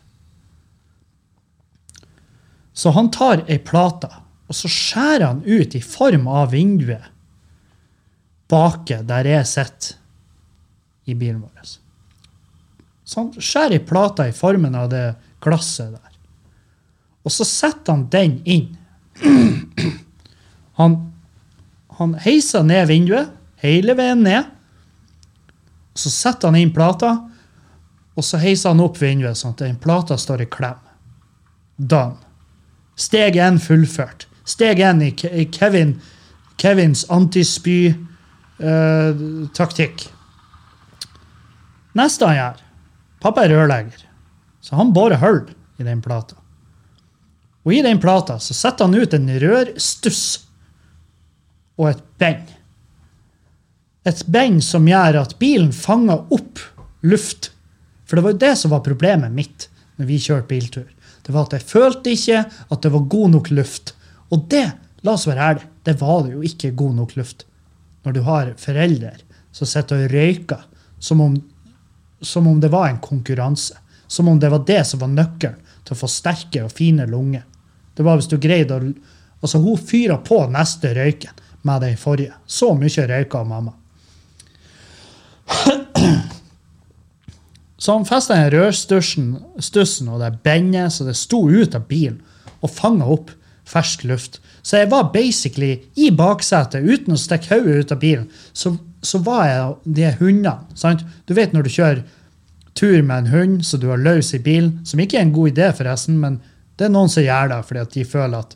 [2.73, 4.09] Så han tar ei plate,
[4.49, 7.11] og så skjærer han ut i form av vinduet
[8.49, 9.97] bake der jeg sitter
[11.09, 11.75] i bilen vår.
[13.05, 15.05] Så han skjærer ei plate i formen av det
[15.43, 16.17] glasset der.
[17.25, 18.71] Og så setter han den inn.
[20.79, 20.91] Han,
[21.99, 23.27] han heiser ned vinduet,
[23.59, 24.43] hele veien ned.
[25.99, 27.11] Så setter han inn plata,
[28.15, 30.79] og så heiser han opp vinduet sånn at den plata står i klem.
[31.75, 32.15] Done.
[32.99, 34.27] Steg én fullført.
[34.47, 36.01] Steg én i Kevin,
[36.59, 39.97] Kevins antispy-taktikk.
[41.99, 42.57] Neste han gjør
[43.19, 44.01] Pappa er rørlegger,
[44.63, 45.41] så han borer hull
[45.79, 46.35] i den plata.
[47.67, 50.23] Og i den plata så setter han ut en rørstuss
[51.79, 52.45] og et beng.
[54.07, 56.61] Et beng som gjør at bilen fanger opp
[57.05, 57.51] luft.
[58.07, 59.67] For det var jo det som var problemet mitt
[59.99, 60.87] når vi kjørte biltur.
[61.25, 63.93] Det var at jeg følte ikke at det var god nok luft.
[64.33, 64.65] Og det,
[65.03, 67.45] la oss være ærlige, det var det jo ikke god nok luft.
[68.05, 69.13] Når du har foreldre
[69.51, 70.63] som sitter og røyker
[70.99, 71.35] som om,
[72.21, 73.77] som om det var en konkurranse.
[74.07, 77.45] Som om det var det som var nøkkelen til å få sterke og fine lunger.
[77.97, 78.91] Det var hvis du greide å
[79.39, 82.33] Altså, hun fyra på neste røyken med den forrige.
[82.43, 83.71] Så mye røyka mamma.
[87.79, 92.19] Så han festa den rørstussen og det bendet så det sto ut av bilen
[92.59, 93.31] og fanga opp
[93.69, 94.41] fersk luft.
[94.61, 98.27] Så jeg var basically i baksetet uten å stikke hodet ut av bilen.
[98.51, 100.67] Så, så var jeg de hundene.
[100.75, 101.05] sant?
[101.25, 102.03] Du vet når du kjører
[102.79, 105.51] tur med en hund så du har løs i bilen, som ikke er en god
[105.51, 106.39] idé, forresten, men
[106.79, 108.55] det er noen som gjør det fordi at de føler at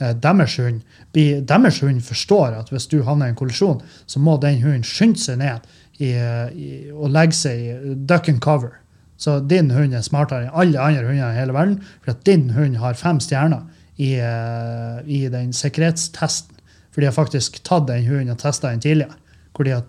[0.00, 0.82] eh, deres hund
[1.12, 5.20] deres hund forstår at hvis du havner i en kollisjon, så må den hunden skynde
[5.20, 5.66] seg ned
[6.00, 8.78] i, i, og legge seg i duck and cover.
[9.20, 12.48] Så din hund er smartere enn alle andre hunder i hele verden, for at din
[12.56, 13.62] hund har fem stjerner
[14.00, 16.58] i, eh, i den sikkerhetstesten.
[16.92, 19.14] For de har faktisk tatt den hunden og testa den tidligere.
[19.54, 19.84] Hvor de har,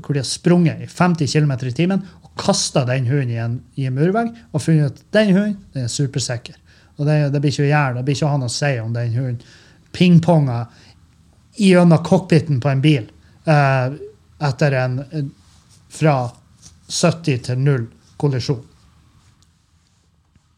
[0.00, 2.02] hvor de har sprunget i 50 km i timen
[2.38, 5.92] kasta den hunden i en, i en murvegg og funnet at den hunden den er
[5.92, 6.56] supersikker.
[6.98, 8.72] Og det, det blir ikke å gjøre, det blir ikke å ha noe å si
[8.82, 9.42] om den hunden
[9.94, 10.62] pingponga
[11.58, 13.06] gjennom cockpiten på en bil
[13.48, 13.94] eh,
[14.48, 14.98] etter en
[15.88, 16.16] fra
[16.88, 17.86] 70 til 0
[18.20, 18.64] kollisjon.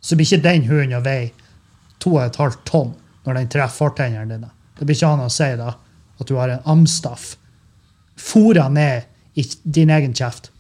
[0.00, 1.30] Så blir ikke den hunden å veie
[2.00, 2.94] 2,5 tonn
[3.26, 4.50] når den treffer fortennene dine.
[4.78, 5.74] Det blir ikke han å si da
[6.20, 7.34] at du har en amstaff
[8.20, 9.08] fora ned
[9.40, 10.50] i din egen kjeft.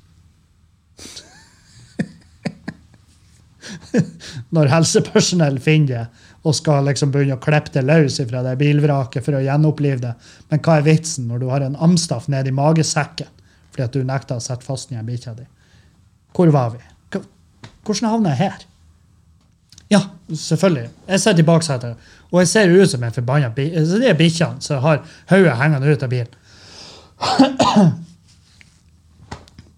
[4.56, 9.24] Når helsepersonell finner det og skal liksom begynne å klippe det løs fra det bilvraket
[9.24, 10.14] for å gjenopplive det.
[10.48, 13.28] Men hva er vitsen når du har en amstaff nedi magesekken
[13.70, 15.44] fordi at du nekta å sette fast den bikkja di?
[16.34, 16.80] Hvor var vi?
[17.84, 18.64] Hvordan havna jeg her?
[19.90, 20.88] Ja, selvfølgelig.
[21.08, 23.84] Jeg sitter i baksetet, og jeg ser ut som en forbanna bikkje.
[23.86, 25.02] Så det er bikkjene som har
[25.32, 26.36] hodet hengende ut av bilen.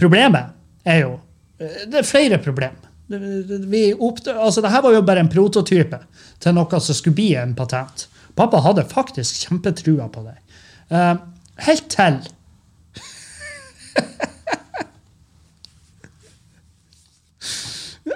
[0.03, 0.53] Problemet
[0.85, 1.21] er jo
[1.59, 2.75] Det er flere problem.
[3.13, 5.99] Vi oppd- altså, Dette var jo bare en prototype
[6.43, 8.07] til noe som skulle bli en patent.
[8.39, 10.39] Pappa hadde faktisk kjempetrua på det.
[10.93, 11.17] Uh,
[11.67, 12.19] helt til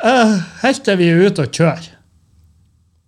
[0.04, 1.90] uh, Helt til vi er ute og kjører.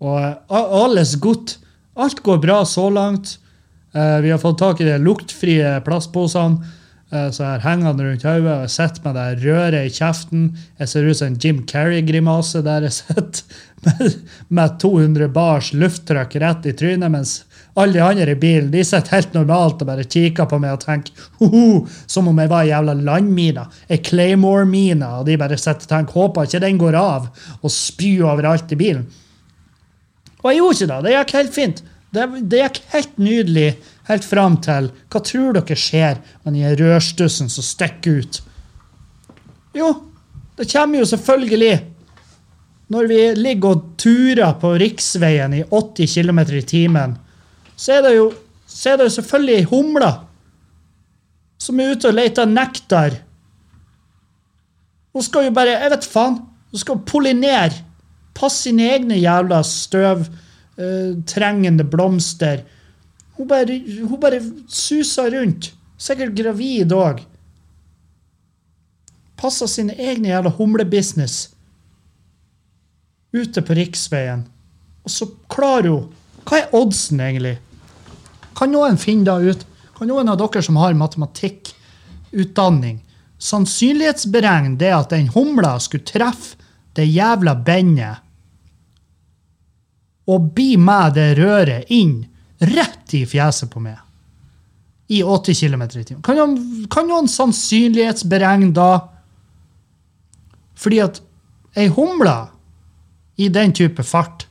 [0.05, 1.59] Og uh, alles godt.
[1.99, 3.39] Alt går bra så langt.
[3.91, 6.61] Vi har fått tak i de luktfrie plastposene.
[7.13, 8.53] Eh, jeg har hengende rundt hodet.
[8.53, 10.47] og Jeg sitter med det røret i kjeften.
[10.79, 13.43] Jeg ser ut som en Jim Carrey-grimase der jeg sitter
[13.87, 14.17] med,
[14.49, 17.43] med 200 bars lufttrykk rett i trynet, mens
[17.79, 20.83] alle de andre i bilen de sitter helt normalt og bare kikker på meg og
[20.83, 23.69] tenker «Hoho», som om jeg var ei jævla landmine.
[23.87, 25.13] Ei Claymore-mine.
[25.21, 27.29] Og de bare sitter og tenker håper ikke den går av,
[27.63, 29.07] og spyr overalt i bilen.
[30.43, 30.99] Og jeg gjorde ikke det.
[31.05, 31.85] Det gikk helt fint.
[32.15, 33.69] Det, det gikk helt nydelig
[34.09, 38.41] helt fram til Hva tror dere skjer med den rørstussen som stikker ut?
[39.77, 39.93] Jo,
[40.59, 41.77] det kommer jo selvfølgelig
[42.89, 47.19] Når vi ligger og turer på riksveien i 80 km i timen,
[47.77, 48.31] så er det jo,
[48.67, 50.13] så er det jo selvfølgelig ei humle
[51.59, 53.11] som er ute og leter nektar.
[55.13, 56.39] Hun skal jo bare Jeg vet faen.
[56.71, 57.73] Hun skal pollinere.
[58.37, 62.59] Passe sine egne jævla støvtrengende blomster.
[63.39, 65.71] Hun bare, hun bare suser rundt.
[65.99, 67.23] Sikkert gravid òg.
[69.39, 71.55] Passer sine egne jævla humlebusiness
[73.33, 74.43] ute på riksveien.
[75.07, 76.15] Og så klarer hun
[76.49, 77.59] Hva er oddsen, egentlig?
[78.57, 79.67] Kan noen finne det ut?
[79.99, 83.03] Kan noen av dere som har matematikkutdanning,
[83.39, 86.57] sannsynlighetsberegne det at den humla skulle treffe
[86.97, 88.25] det jævla bendet
[90.29, 92.21] og bli med det røret inn
[92.59, 93.99] rett i fjeset på meg
[95.09, 96.23] i 80 km i timen?
[96.23, 99.09] Kan, noen- kan sannsynlighetsberegne da?
[100.79, 101.21] Fordi at
[101.79, 102.37] ei humle
[103.39, 104.47] i den type fart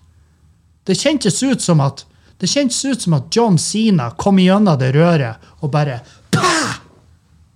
[0.87, 2.05] Det kjentes ut som at
[2.39, 5.99] det kjentes ut som at John Sina kom gjennom det røret og bare
[6.31, 6.77] pah!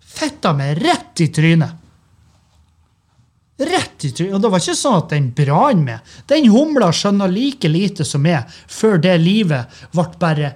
[0.02, 1.78] Fetta meg rett i trynet.
[3.62, 4.36] Rett i trynet.
[4.36, 6.14] Og det var ikke sånn at den brann med.
[6.32, 10.54] Den humla skjønner like lite som meg før det livet ble bare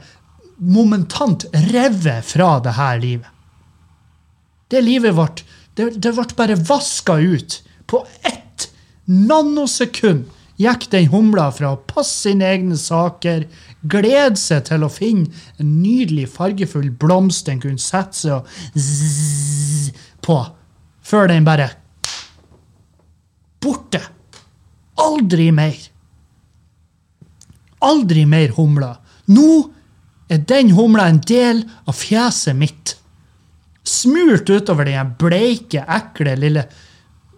[0.58, 3.32] momentant revet fra det her livet.
[4.72, 5.30] Det livet ble
[5.76, 7.62] Det, det ble bare vaska ut.
[7.86, 8.70] På ett
[9.06, 13.44] nanosekund gikk den humla fra å passe sine egne saker,
[13.84, 15.28] glede seg til å finne
[15.60, 19.92] en nydelig, fargefull blomst den kunne sette seg og zzz
[20.26, 20.40] på,
[21.06, 21.70] før den bare
[23.65, 24.01] Borte.
[25.01, 25.78] Aldri mer.
[27.86, 28.99] Aldri mer humler.
[29.34, 29.49] Nå
[30.30, 32.95] er den humla en del av fjeset mitt.
[33.86, 36.65] Smurt utover den bleike, ekle, lille,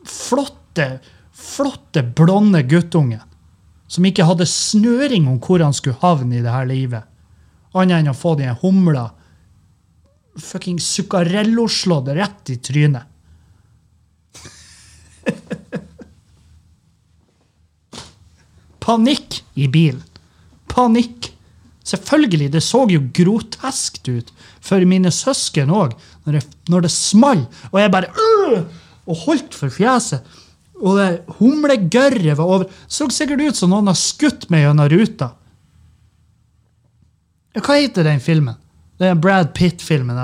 [0.07, 0.99] flotte,
[1.35, 3.23] flotte, blonde guttungen.
[3.87, 7.07] Som ikke hadde snøring om hvor han skulle havne i det her livet.
[7.77, 9.09] Annet enn å få den humla
[10.37, 13.03] fucking Zuccarello-slått rett i trynet.
[18.87, 20.03] Panikk i bilen.
[20.71, 21.33] Panikk.
[21.87, 24.31] Selvfølgelig, det så jo groteskt ut
[24.63, 25.93] for mine søsken òg,
[26.27, 28.65] når, når det small, og jeg bare øh,
[29.07, 30.25] og holdt for fjeset.
[30.77, 32.65] Og det humlegørret var over.
[32.87, 35.31] Så sikkert ut som noen har skutt meg gjennom ruta.
[37.57, 38.59] Hva heter den filmen?
[38.99, 40.19] Det er Brad Pitt-filmen.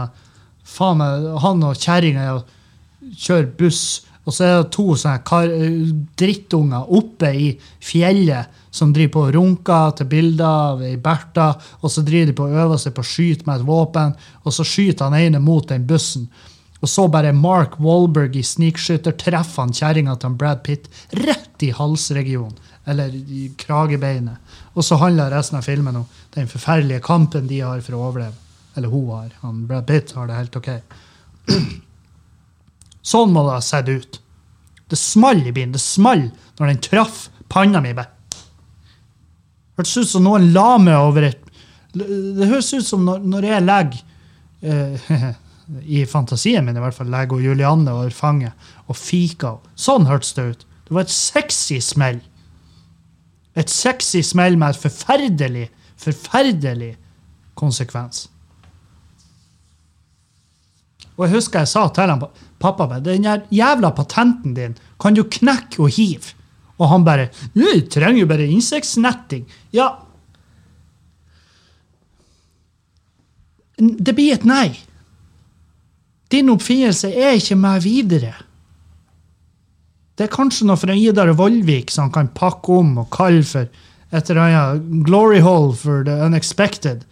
[0.68, 2.28] Faen meg, han og kjerringa
[3.18, 5.42] kjører buss, og så er det to
[6.20, 7.50] drittunger oppe i
[7.84, 12.38] fjellet som driver på og runker til bilder av ei Bertha, og så driver de
[12.38, 15.44] på å øve seg på å skyte med et våpen, og så skyter han ene
[15.44, 16.30] mot den bussen.
[16.84, 21.72] Og så bare Mark Wahlberg i snikskytter treffer han kjerringa til Brad Pitt rett i
[21.76, 22.58] halsregionen,
[22.90, 24.58] eller i kragebeinet.
[24.74, 28.36] Og så handler resten av filmen om den forferdelige kampen de har for å overleve.
[28.76, 29.32] Eller hun har.
[29.46, 30.70] Han Brad Pitt har det helt ok.
[33.04, 34.20] Sånn må det ha sett ut.
[34.90, 35.76] Det small i bilen.
[35.76, 36.28] Det small
[36.60, 37.94] når den traff panna mi.
[39.78, 41.40] Hørtes ut som noen la meg over et
[41.94, 44.00] Det høres ut som når, når jeg legger
[44.66, 45.26] eh,
[46.00, 49.60] I fantasien min i hvert fall legger Julianne over fanget og fiker.
[49.80, 50.66] Sånn hørtes det ut.
[50.88, 52.20] Det var et sexy smell.
[53.56, 55.68] Et sexy smell med et forferdelig,
[56.02, 56.96] forferdelig
[57.60, 58.28] konsekvens.
[61.18, 62.24] Og jeg husker jeg sa til han,
[62.62, 66.34] pappa den jævla patenten din kan du knekke og hive.
[66.82, 69.46] Og han bare «Du trenger jo bare insektnetting.
[69.72, 69.92] Ja.
[73.78, 74.74] Det blir et nei.
[76.34, 78.34] Din oppfinnelse er ikke meg videre.
[80.18, 83.70] Det er kanskje noe fra Idar Vollvik som han kan pakke om og kalle for
[84.14, 87.06] et eller annet glory hole for the unexpected.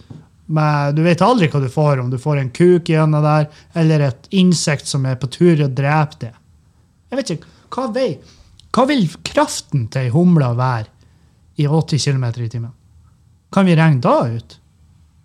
[0.52, 4.08] Men du vet aldri hva du får, om du får en kuk gjennom der, eller
[4.10, 6.32] et insekt som er på tur å drepe det.
[7.12, 8.10] Jeg vet ikke, hva, vei,
[8.76, 10.90] hva vil kraften til ei humle være
[11.62, 12.74] i 80 km i timen?
[13.52, 14.58] Kan vi regne da ut?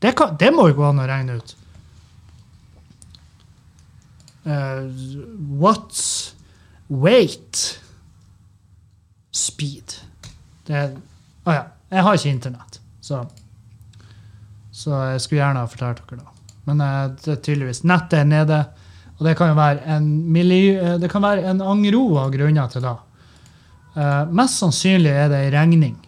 [0.02, 1.54] Det, kan, det må jo gå an å regne ut.
[4.46, 4.86] Uh,
[5.58, 6.34] what's
[6.86, 7.80] weight
[9.34, 9.98] speed?
[10.66, 10.90] Det
[11.46, 11.64] Å ja.
[11.86, 13.20] Jeg har ikke internett, så
[14.76, 16.28] Så jeg skulle gjerne ha fortalt dere det.
[16.68, 18.58] Men uh, det er tydeligvis nettet er nede,
[19.16, 22.68] og det kan jo være en, milli, uh, det kan være en angro av grunner
[22.72, 22.96] til det.
[23.96, 25.94] Uh, mest sannsynlig er det ei regning.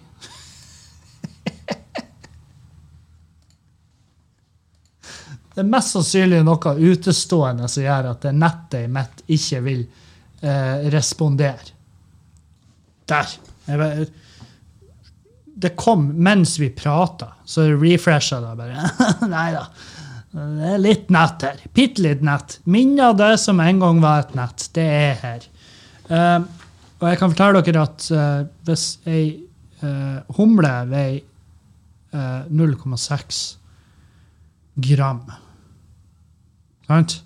[5.54, 9.82] det er mest sannsynlig noe utestående som gjør at nettet mitt ikke vil
[10.44, 11.72] uh, respondere.
[13.08, 13.26] Der.
[13.64, 14.12] Jeg, vet-
[15.58, 18.90] det kom mens vi prata, så refresha det bare.
[19.34, 19.64] Nei da.
[20.28, 21.62] Det er litt nett her.
[21.74, 22.58] Bitte litt nett.
[22.68, 24.68] Minner det som en gang var et nett.
[24.76, 25.46] Det er her.
[26.08, 26.44] Uh,
[27.00, 29.24] og jeg kan fortelle dere at uh, hvis ei
[29.82, 31.24] uh, humle veier
[32.12, 33.40] eh, 0,6
[34.76, 35.20] gram
[36.88, 37.24] Sant?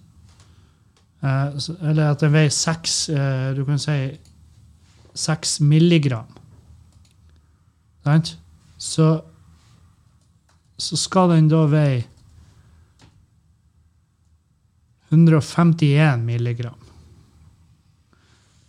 [1.22, 1.48] Eh,
[1.86, 3.98] eller at den veier 6 eh, Du kan si
[5.14, 6.26] 6 milligram.
[8.02, 8.36] Sant?
[8.78, 9.24] Så,
[10.76, 12.02] så skal den da veie
[15.12, 16.78] 151 milligram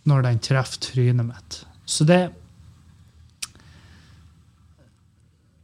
[0.04, 1.60] når den treffer trynet mitt.
[1.84, 2.30] Så det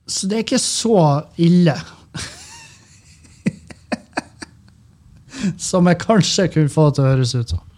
[0.06, 1.02] Så det er ikke så
[1.38, 1.76] ille
[5.68, 7.69] som jeg kanskje kunne få til å høres ut som.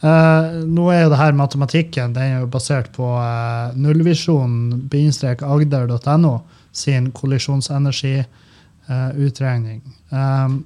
[0.00, 6.40] Eh, nå er jo det her matematikken den er jo basert på uh, nullvisjonen agder.no
[6.72, 9.80] sin kollisjonsenergiutregning.
[10.08, 10.64] Um,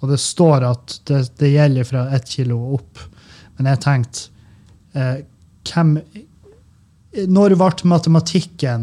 [0.00, 2.98] og det står at det, det gjelder fra ett kilo opp.
[3.58, 4.20] Men jeg tenkte
[4.96, 5.18] uh,
[5.68, 5.98] hvem
[7.28, 8.82] Når ble matematikken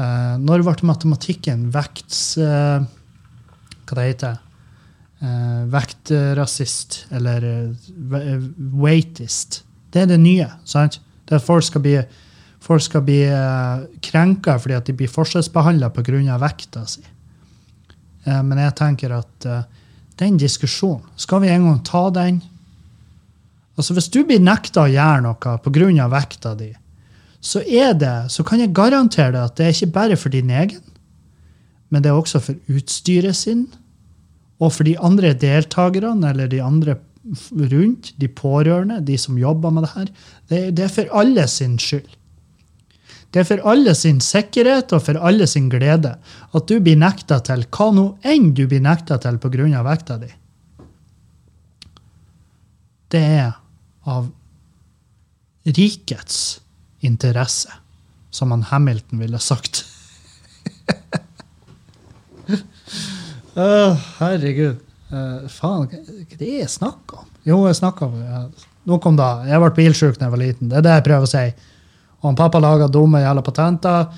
[0.00, 2.20] eh, Når ble matematikken vekts...
[2.42, 2.80] Eh,
[3.86, 4.40] hva det heter
[5.22, 8.38] eh, Vektrasist, eller eh, ve-
[8.82, 9.62] weightist.
[9.92, 10.48] Det er det nye.
[10.64, 11.00] sant?
[11.26, 11.96] Det at folk skal bli,
[12.60, 16.36] folk skal bli uh, krenka fordi at de blir forskjellsbehandla pga.
[16.38, 17.02] vekta si.
[18.26, 19.62] Uh, men jeg tenker at uh,
[20.18, 22.42] den diskusjonen, skal vi en gang ta den?
[23.76, 26.08] Altså Hvis du blir nekta å gjøre noe pga.
[26.08, 26.72] vekta di,
[27.40, 30.50] så er det, så kan jeg garantere deg at det er ikke bare for din
[30.50, 30.82] egen,
[31.90, 33.66] men det er også for utstyret sin,
[34.60, 36.96] og for de andre deltakerne eller de andre
[37.72, 40.12] rundt, de pårørende, de som jobber med det her.
[40.48, 42.08] Det, det er for alle sin skyld.
[43.34, 46.14] Det er for alle sin sikkerhet og for alle sin glede
[46.56, 49.82] at du blir nekta til hva nå enn du blir nekta til pga.
[49.84, 50.30] vekta di.
[53.12, 53.52] Det er
[54.06, 54.30] av
[55.66, 56.60] rikets
[57.00, 57.68] interesse,
[58.30, 59.84] som han Hamilton ville sagt.
[63.56, 64.82] Åh, herregud.
[65.06, 67.28] Uh, faen, hva er det jeg snakker om?
[67.46, 68.40] Jo, jeg snakker om ja.
[68.86, 69.28] Nok om det.
[69.48, 70.70] Jeg ble bilsjuk da jeg var liten.
[70.70, 71.44] Det er det jeg prøver å si.
[72.22, 74.10] Og pappa laga dumme jævla patenter.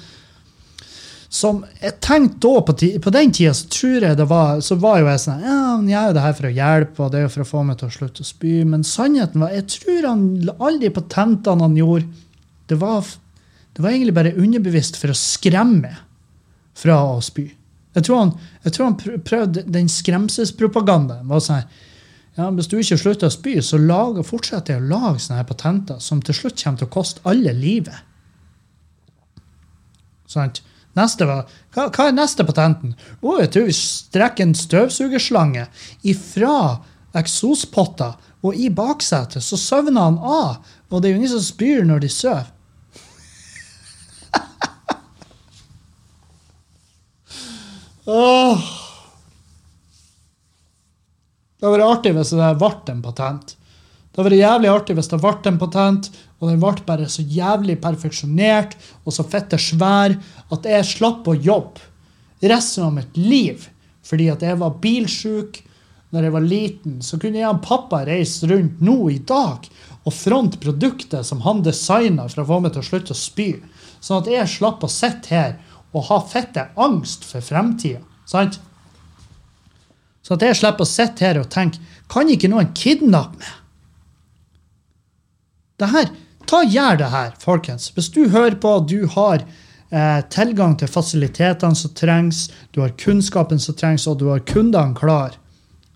[1.29, 2.75] Som jeg tenkte da, på,
[3.05, 5.89] på den tida, så tror jeg det var, så var jo jeg sånn Ja, han
[5.91, 7.79] gjør jo det her for å hjelpe, og det er jo for å få meg
[7.81, 8.55] til å slutte å spy.
[8.69, 10.25] Men sannheten var, jeg tror han
[10.57, 12.09] alle de patentene han gjorde,
[12.73, 13.13] det var,
[13.77, 16.03] det var egentlig bare underbevisst for å skremme meg
[16.79, 17.51] fra å spy.
[17.97, 18.33] Jeg tror han,
[18.65, 21.29] jeg tror han prøvde den skremselspropagandaen.
[21.29, 21.65] var sånn
[22.39, 25.49] ja, Hvis du ikke slutter å spy, så lager, fortsetter jeg å lage sånne her
[25.49, 28.05] patenter som til slutt kommer til å koste alle livet.
[30.29, 30.63] Sant?
[30.99, 32.95] Neste var, hva, hva er neste patenten?
[33.23, 35.67] Å, jeg tror vi strekker en støvsugerslange
[36.07, 36.55] ifra
[37.19, 38.13] eksospotta
[38.47, 40.63] og i baksetet så søvner han av.
[40.91, 42.47] Og det er jo ingen som spyr når de sover.
[51.59, 53.53] Det hadde vært artig hvis det ble en patent.
[53.53, 57.23] Det hadde vært jævlig artig hvis det ble en patent, og den ble bare så
[57.23, 60.17] jævlig perfeksjonert og så fitte svær
[60.55, 61.81] at jeg slapp å jobbe
[62.49, 63.67] resten av mitt liv
[64.07, 65.59] fordi at jeg var bilsjuk
[66.15, 66.95] når jeg var liten.
[67.05, 69.67] Så kunne jeg og pappa reise rundt nå i dag
[70.09, 73.51] og fronte produktet som han designa for å få meg til å slutte å spy.
[74.01, 75.59] Sånn at jeg slapp å sitte her
[75.97, 78.03] og ha fette angst for fremtida.
[78.29, 78.61] Sant?
[80.23, 81.81] Så at jeg slipper å sitte her og tenke
[82.13, 83.55] Kan ikke noen kidnappe meg?
[85.79, 86.09] Det her,
[86.49, 87.93] ta Gjør det her, folkens.
[87.95, 93.61] Hvis du hører på, du har eh, tilgang til fasilitetene som trengs, du har kunnskapen
[93.63, 95.37] som trengs, og du har kundene klar,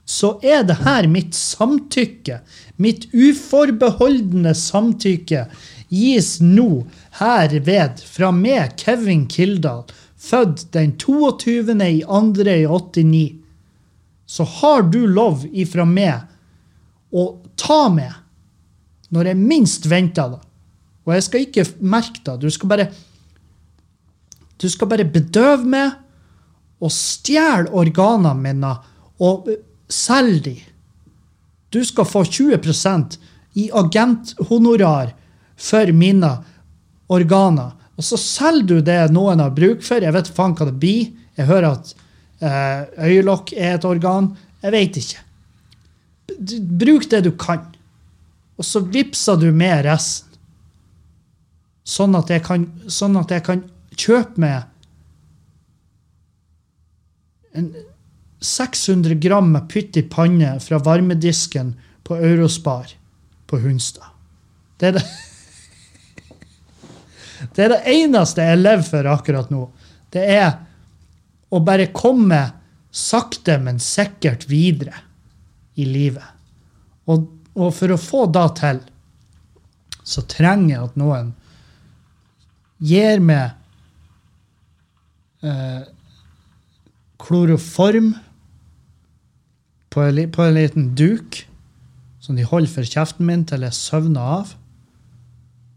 [0.06, 2.38] så er det her mitt samtykke.
[2.82, 5.46] Mitt uforbeholdne samtykke
[5.92, 6.86] gis nå
[7.20, 9.84] herved fra meg, Kevin Kildahl,
[10.16, 11.76] født den 22.
[11.76, 12.48] i 2.
[12.48, 13.42] i 89
[14.32, 16.22] så har du lov ifra meg
[17.12, 17.24] å
[17.60, 18.14] ta med
[19.12, 20.38] når jeg minst venter det.
[21.04, 22.38] Og jeg skal ikke merke det.
[22.40, 22.86] Du skal bare
[24.56, 25.98] Du skal bare bedøve meg
[26.80, 28.70] og stjele organene mine
[29.18, 29.48] og
[29.90, 30.60] selge dem.
[31.68, 33.18] Du skal få 20%
[33.58, 35.12] i agenthonorar
[35.56, 36.30] for mine
[37.12, 37.74] organer.
[37.96, 40.02] Og så selger du det noen har bruk for.
[40.02, 41.12] Jeg vet faen hva det blir.
[41.38, 41.92] Jeg hører at
[42.42, 44.32] eh, øyelokk er et organ.
[44.62, 45.22] Jeg vet ikke.
[46.82, 47.66] Bruk det du kan.
[48.58, 50.28] Og så vippser du med resten.
[51.82, 53.64] Sånn at jeg kan, sånn at jeg kan
[53.98, 54.68] kjøpe meg
[58.42, 61.74] 600 gram med pytt i panne fra varmedisken
[62.06, 62.94] på Eurospar
[63.50, 64.14] på Hunstad.
[64.78, 65.04] Det er det,
[67.54, 69.66] det er det eneste jeg lever for akkurat nå.
[70.12, 70.50] Det er
[71.52, 72.42] å bare komme
[72.92, 75.02] sakte, men sikkert videre
[75.80, 76.26] i livet.
[77.08, 77.24] Og,
[77.56, 78.82] og for å få det til,
[80.02, 81.32] så trenger jeg at noen
[82.82, 83.54] gir meg
[85.46, 85.84] eh,
[87.22, 88.12] kloroform
[89.92, 91.42] på en, på en, liten duk
[92.22, 94.52] som de holder for kjeften min til jeg søvner av.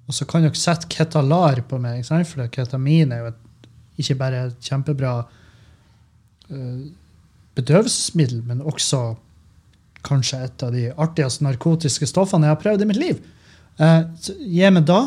[0.05, 3.69] Og så kan dere sette ketalar på meg, for ketamin er jo et,
[4.01, 6.83] ikke bare et kjempebra uh,
[7.57, 9.15] bedøvelsesmiddel, men også
[10.05, 13.21] kanskje et av de artigste narkotiske stoffene jeg har prøvd i mitt liv.
[13.81, 14.05] Uh,
[14.45, 15.01] gi meg da,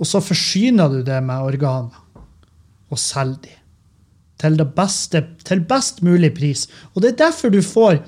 [0.00, 2.08] og så forsyner du det med organer
[2.90, 3.56] og selger de
[4.40, 6.66] til, beste, til best mulig pris.
[6.94, 8.00] Og det er derfor du får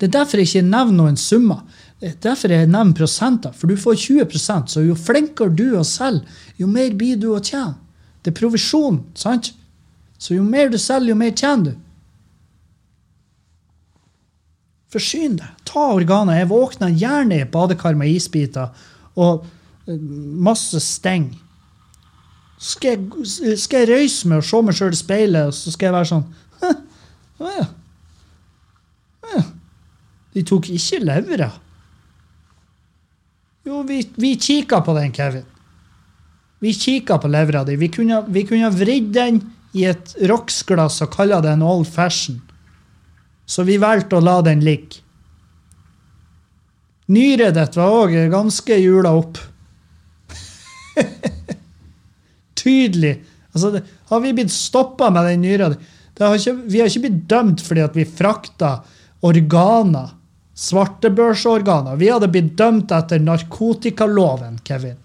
[0.00, 1.60] Det er derfor jeg ikke nevner noen summer.
[2.00, 3.52] Er derfor jeg nevner prosenter.
[3.52, 6.24] For du får 20% så jo flinkere du å selge,
[6.56, 7.76] jo mer blir du å tjene.
[8.20, 9.52] Det er provisjon, sant?
[10.20, 11.76] Så jo mer du selger, jo mer tjener du.
[14.90, 15.60] Forsyn deg.
[15.68, 16.40] Ta organer.
[16.40, 18.72] Jeg våkner gjerne i badekar med isbiter
[19.20, 19.44] og
[19.86, 20.00] eh,
[20.40, 21.30] masse steng
[22.60, 25.88] skal jeg, skal jeg røyse meg og se meg sjøl i speilet, og så skal
[25.88, 26.26] jeg være sånn
[27.40, 27.66] ja.
[29.32, 29.42] ja.
[30.36, 31.48] De tok ikke levra.
[33.66, 35.44] Jo, vi, vi kikka på den, Kevin.
[36.60, 37.76] Vi kikka på levra di.
[37.76, 39.40] Vi kunne, vi vridd den
[39.72, 42.40] i et rocksglass og kalla det en old fashion.
[43.46, 45.02] Så vi valgte å la den ligge.
[47.10, 49.38] Nyret ditt var òg ganske jula opp.
[52.60, 53.14] tydelig
[53.52, 55.72] altså, det, Har vi blitt stoppa med den nyra?
[56.20, 58.82] vi har ikke blitt dømt fordi at vi frakta
[59.24, 60.10] organer.
[60.60, 61.96] Svartebørsorganer.
[61.96, 64.96] Vi hadde blitt dømt etter narkotikaloven, Kevin.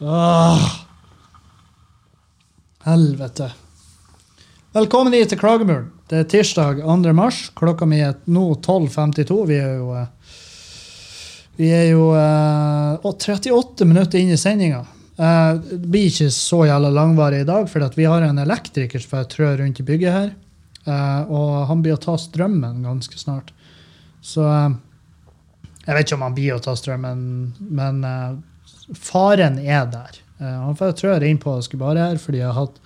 [0.00, 0.86] ah.
[2.86, 3.50] Helvete.
[4.72, 5.90] Velkommen hit til Klagemuren.
[6.08, 7.12] Det er tirsdag 2.
[7.12, 7.50] mars.
[7.58, 9.46] Klokka mi er nå 12.52.
[9.50, 10.08] Vi er jo eh,
[11.60, 14.86] vi er jo eh, 38 minutter inn i sendinga.
[15.20, 19.18] Uh, det blir ikke så jævla langvarig i dag, for vi har en elektriker som
[19.18, 20.30] trør trø rundt i bygget her.
[20.86, 23.52] Uh, og han blir å ta strømmen ganske snart.
[24.24, 27.20] Så jeg vet ikke om han blir å ta strømmen,
[27.72, 28.02] men
[28.96, 30.18] faren er der.
[30.38, 32.76] han får trø inn på Skubare her, for de har hatt,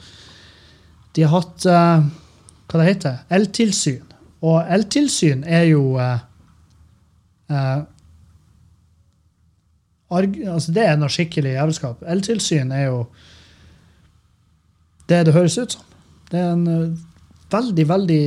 [1.19, 4.07] de har hatt hva det heter, eltilsyn.
[4.47, 5.99] Og eltilsyn er jo
[10.11, 12.03] altså Det er noe skikkelig jævelskap.
[12.07, 13.01] Eltilsyn er jo
[15.09, 15.83] det det høres ut som.
[16.31, 16.97] Det er en
[17.53, 18.25] veldig, veldig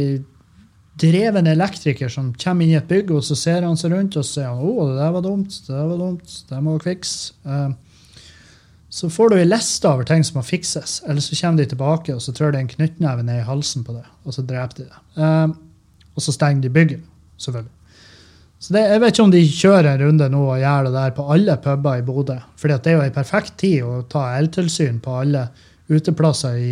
[0.98, 4.26] dreven elektriker som kommer inn i et bygg, og så ser han seg rundt og
[4.26, 7.36] sier å, det der var dumt, det der var dumt, det må fikse.
[7.46, 7.70] Uh,
[8.98, 12.16] så får du ei liste over ting som må fikses, eller så kommer de tilbake
[12.16, 14.90] og så trør de en knyttneve ned i halsen på det, og så dreper de
[14.90, 15.02] det.
[15.20, 15.54] Uh,
[16.18, 17.04] og så stenger de bygget,
[17.38, 17.74] selvfølgelig.
[18.60, 21.12] Så det, Jeg vet ikke om de kjører en runde nå og gjør det der
[21.14, 22.40] på alle puber i Bodø.
[22.58, 25.44] For det er jo en perfekt tid å ta eltilsyn på alle
[25.94, 26.72] uteplasser i,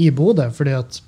[0.00, 0.48] i Bodø.
[0.56, 1.02] fordi at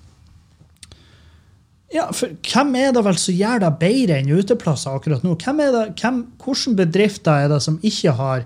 [1.90, 5.34] ja, for Hvem er det vel som gjør det bedre enn uteplasser akkurat nå?
[5.40, 8.44] Hvem er det, hvem, hvordan bedrifter er det som ikke har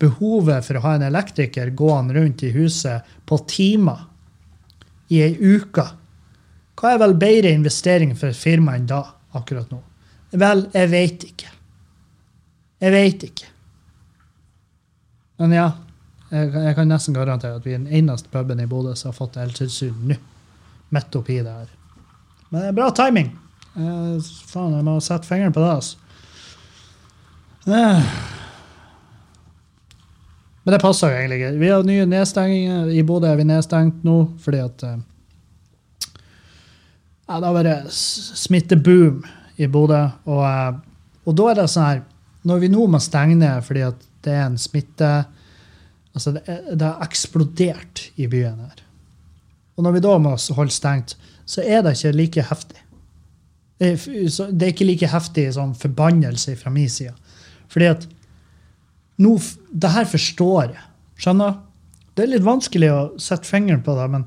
[0.00, 4.06] behovet for å ha en elektriker gående rundt i huset på timer
[5.12, 5.84] i ei uke?
[6.78, 9.02] Hva er vel bedre investering for firmaet enn da,
[9.36, 9.82] akkurat nå?
[10.38, 11.52] Vel, jeg veit ikke.
[12.78, 13.48] Jeg veit ikke.
[15.42, 15.68] Men ja,
[16.30, 19.18] jeg, jeg, kan nesten garantere at vi er den eneste puben i Bodø som har
[19.18, 20.18] fått eltilsyn nå.
[20.94, 21.77] Midt oppi det her.
[22.48, 23.30] Men det er bra timing.
[23.76, 25.96] Eh, faen, jeg må sette fingeren på det, altså.
[27.68, 28.10] Eh.
[30.64, 31.52] Men det passer jo egentlig ikke.
[31.60, 32.90] Vi har nye nedstenginger.
[32.92, 34.98] I Bodø er vi nedstengt nå fordi at eh,
[37.28, 39.22] det har vært smitteboom
[39.60, 40.02] i Bodø.
[40.28, 40.74] Og, eh,
[41.28, 42.04] og da er det sånn her
[42.48, 45.08] Når vi nå må stenge ned fordi at det er en smitte
[46.16, 48.80] Altså, det, det har eksplodert i byen her.
[49.78, 51.14] Og når vi da må holde stengt,
[51.48, 52.80] så er det ikke like heftig.
[53.78, 57.14] Det er, ikke like heftig sånn forbannelse fra min side.
[57.70, 58.08] Fordi at
[59.22, 59.36] nå,
[59.70, 60.82] det her forstår jeg.
[61.22, 61.54] Skjønner?
[62.18, 64.26] Det er litt vanskelig å sette fingeren på det, men,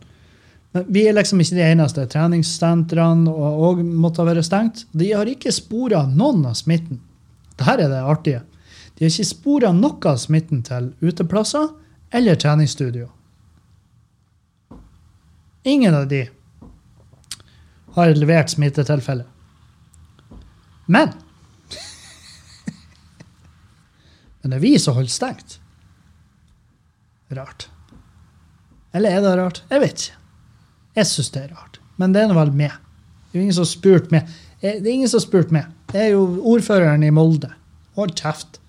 [0.72, 2.08] men vi er liksom ikke de eneste.
[2.08, 4.86] Treningssentrene og, og måtte være stengt.
[4.95, 7.04] De har ikke spora noen av smitten.
[7.60, 8.45] Dette er det artige.
[8.95, 11.74] De har ikke spora noe av smitten til uteplasser
[12.16, 13.12] eller treningsstudio.
[15.64, 16.30] Ingen av de
[17.95, 19.24] har levert smittetilfelle.
[20.86, 21.12] Men
[24.41, 25.59] Men det er vi som holder stengt.
[27.32, 27.68] Rart.
[28.91, 29.62] Eller er det rart?
[29.70, 30.18] Jeg vet ikke.
[30.97, 31.78] Jeg syns det er rart.
[32.01, 32.74] Men det er nå vel meg.
[33.32, 34.28] Det er ingen som har spurt meg.
[34.59, 35.70] Eh, Det er ingen som har spurt meg.
[35.93, 37.51] Det er jo ordføreren i Molde.
[37.95, 38.59] Hold kjeft.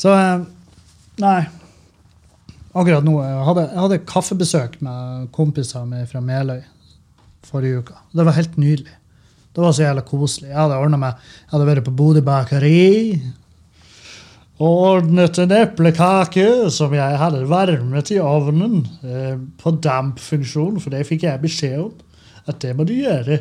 [0.00, 0.46] Så eh,
[1.20, 1.40] Nei.
[2.74, 6.62] Akkurat nå jeg hadde jeg hadde kaffebesøk med kompiser med fra Meløy
[7.46, 7.96] forrige uke.
[8.12, 8.94] Det var helt nydelig.
[9.54, 10.48] Det var så jævla koselig.
[10.50, 13.20] Jeg hadde ordnet meg, jeg hadde vært på Bodø bakeri.
[14.62, 21.06] Og ordnet en eplekake som jeg hadde varmet i ovnen eh, på dampfunksjon, for det
[21.06, 21.94] fikk jeg beskjed om
[22.50, 23.40] at det må du gjøre.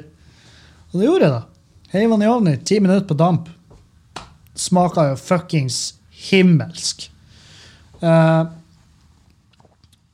[0.91, 1.43] Og det gjorde jeg, da.
[1.93, 3.49] Heiv den i ovnen i ti minutter på damp.
[4.57, 5.79] Smaka jo fuckings
[6.29, 7.07] himmelsk.
[8.01, 8.43] Eh,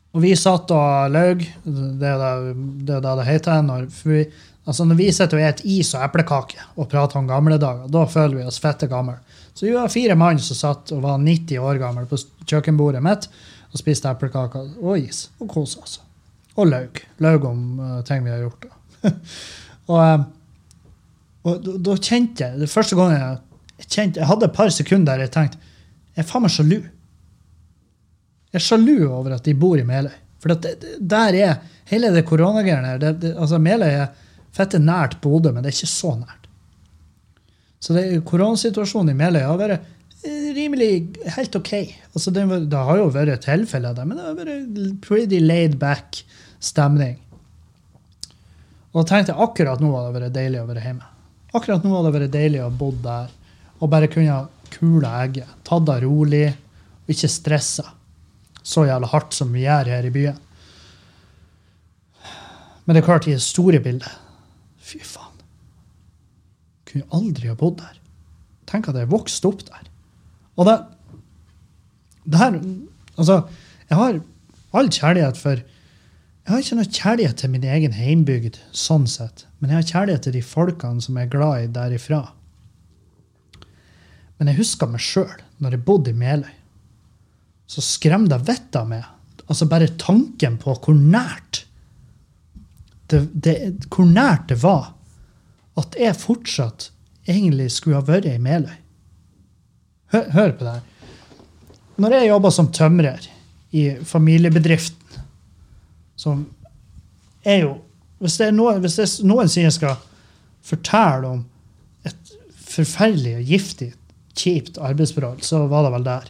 [0.10, 1.44] og vi satt og laug.
[1.64, 3.62] Det er det det, er heter.
[3.66, 4.24] Når, vi,
[4.66, 8.06] altså når vi sitter og spiser is og eplekake og prater om gamle dager, da
[8.10, 9.20] føler vi oss fette gamle.
[9.54, 12.18] Så vi var fire mann som satt og var 90 år gamle på
[12.50, 13.30] kjøkkenbordet mitt
[13.70, 16.00] og spiste eplekaker og is og kosa oss.
[16.58, 17.02] Og laug.
[17.22, 18.66] Laug om uh, ting vi har gjort.
[19.92, 20.28] og eh,
[21.48, 23.38] og da, kjente jeg Det første jeg,
[23.80, 25.62] jeg kjente Jeg hadde et par sekunder der jeg tenkte
[26.18, 26.82] Jeg er faen meg sjalu.
[28.50, 30.16] Jeg er sjalu over at de bor i Meløy.
[30.42, 31.56] For det, der er
[31.92, 34.12] hele det koronagreiene her altså Meløy er
[34.56, 36.48] fette nært Bodø, men det er ikke så nært.
[37.80, 40.90] Så det, koronasituasjonen i Meløy har vært eh, rimelig
[41.36, 41.74] helt OK.
[42.16, 46.24] Altså det, det har jo vært tilfeller der, men det har vært pretty laid back
[46.64, 47.20] stemning.
[48.96, 51.14] Og tenkte akkurat nå hadde det vært deilig å være hjemme.
[51.54, 53.30] Akkurat nå hadde det vært deilig å bo der
[53.80, 54.42] og bare kunne
[54.74, 55.54] kule egget.
[55.68, 57.86] Tatt det rolig og ikke stressa
[58.70, 60.38] så jævla hardt som vi gjør her i byen.
[62.86, 64.10] Men det er klart, i det store bildet
[64.82, 65.42] Fy faen.
[66.90, 67.98] Kunne aldri ha bodd der.
[68.70, 69.84] Tenk at jeg vokste opp der.
[70.58, 70.78] Og det,
[72.26, 72.58] det her
[73.20, 73.42] Altså,
[73.90, 74.20] jeg har
[74.74, 79.44] all kjærlighet for Jeg har ikke noe kjærlighet til min egen heimbygd, sånn sett.
[79.60, 82.22] Men jeg har kjærlighet til de folkene som jeg er glad i derifra.
[84.40, 86.56] Men jeg husker meg sjøl, når jeg bodde i Meløy.
[87.70, 89.06] Så skremte det vettet av meg.
[89.50, 91.64] Altså bare tanken på hvor nært
[93.10, 93.56] det, det,
[93.90, 94.92] hvor nært det var
[95.80, 96.90] at jeg fortsatt
[97.30, 98.76] egentlig skulle ha vært i Meløy.
[100.14, 100.86] Hør, hør på det her.
[102.00, 103.28] Når jeg jobba som tømrer
[103.76, 105.22] i familiebedriften,
[106.20, 106.48] som
[107.44, 107.78] er jo
[108.20, 109.94] Hvis det er noen, hvis det er noensinne skal
[110.60, 111.38] fortelle om
[112.04, 112.32] et
[112.68, 113.88] forferdelig og giftig,
[114.36, 116.26] kjipt arbeidsforhold, så var det vel der.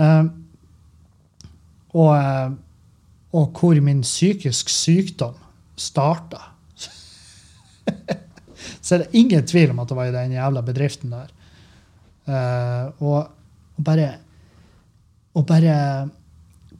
[0.00, 0.30] Um,
[1.98, 2.52] og, eh,
[3.38, 5.36] og hvor min psykisk sykdom
[5.78, 6.40] starta.
[8.84, 11.34] så er det ingen tvil om at det var i den jævla bedriften der.
[12.28, 13.20] Eh, og,
[13.76, 14.14] og bare
[15.38, 15.74] Å bare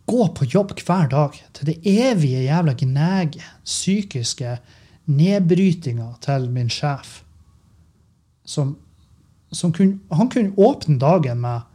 [0.08, 4.56] gå på jobb hver dag til det evige jævla gneget, psykiske
[5.06, 7.20] nedbrytinga til min sjef.
[8.42, 8.72] Som,
[9.52, 11.67] som kunne, han kunne åpne dagen med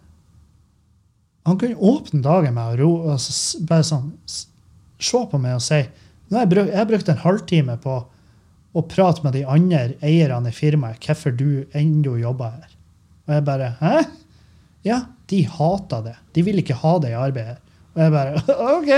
[1.47, 4.11] han kunne åpne dagen med å ro, altså, bare sånn,
[5.03, 7.97] se på meg og si jeg, bruk, jeg brukte en halvtime på
[8.73, 12.71] å prate med de andre eierne i firmaet hvorfor du ennå jobber her.
[13.27, 13.91] Og jeg bare Hæ?
[14.87, 16.15] Ja, de hater det.
[16.35, 17.59] De vil ikke ha det i arbeidet her.
[17.93, 18.41] Og jeg bare
[18.79, 18.91] OK.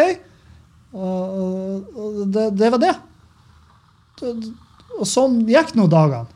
[0.95, 2.85] Og, og, det, det var.
[2.85, 4.53] Det-
[4.95, 6.31] Og sånn gikk nå dagene.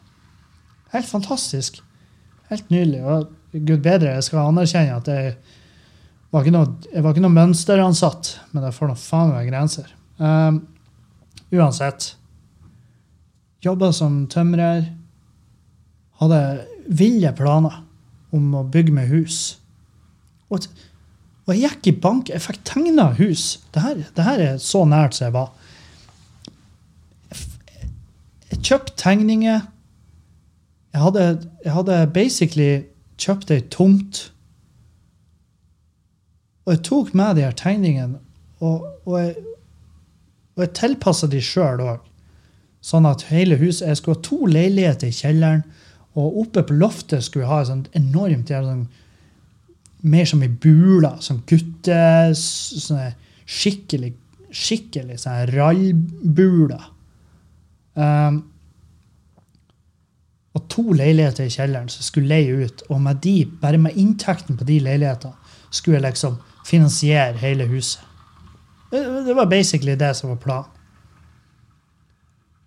[0.92, 1.80] Helt fantastisk.
[2.52, 3.00] Helt nydelig.
[3.06, 5.38] Og gud bedre, jeg skal anerkjenne at jeg
[6.32, 9.88] var ikke noe, jeg var ikke noe mønsteransatt, men det får nå faen meg grenser.
[10.22, 10.60] Um,
[11.56, 12.12] uansett.
[13.66, 14.86] Jobba som tømrer.
[16.22, 16.42] Hadde
[16.90, 17.80] ville planer
[18.36, 19.40] om å bygge meg hus.
[20.54, 20.68] Og,
[21.48, 22.30] og jeg gikk i bank.
[22.34, 23.58] Jeg fikk tegna hus.
[23.74, 24.04] Det her,
[24.46, 25.50] er så nært som jeg var.
[27.32, 29.64] Jeg f- kjøpt tegninger.
[30.94, 31.26] Jeg hadde,
[31.66, 32.70] jeg hadde basically
[33.22, 34.28] kjøpt ei tomt.
[36.70, 38.20] Og jeg tok med de her tegningene,
[38.62, 39.32] og, og jeg,
[40.54, 42.04] og jeg tilpassa de sjøl òg.
[42.86, 45.64] Sånn at hele huset Jeg skulle ha to leiligheter i kjelleren,
[46.14, 48.86] og oppe på loftet skulle jeg ha et sånt enormt sånn,
[50.00, 51.18] Mer som i bula.
[51.20, 51.98] Sånn gutte...
[52.38, 53.10] Sånne
[53.50, 54.14] skikkelig
[54.54, 56.78] skikkelig sånn rallbule.
[57.98, 58.44] Um,
[60.58, 62.86] og to leiligheter i kjelleren som skulle leie ut.
[62.90, 65.36] Og med de, bare med inntekten på de leilighetene
[65.70, 66.40] skulle jeg liksom
[66.70, 68.06] finansiere hele huset.
[68.92, 70.76] Det, det var basically det som var planen.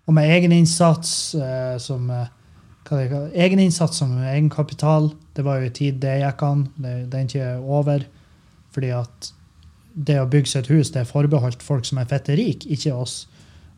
[0.07, 2.27] Og med egeninnsats eh, som uh,
[2.91, 5.13] hva Egeninnsats som egenkapital.
[5.33, 6.67] Det var jo en tid det gikk an.
[6.77, 8.05] Det, det er ikke over.
[8.75, 9.33] Fordi at
[9.95, 12.95] det å bygge seg et hus det er forbeholdt folk som er fette rike, ikke
[12.97, 13.27] oss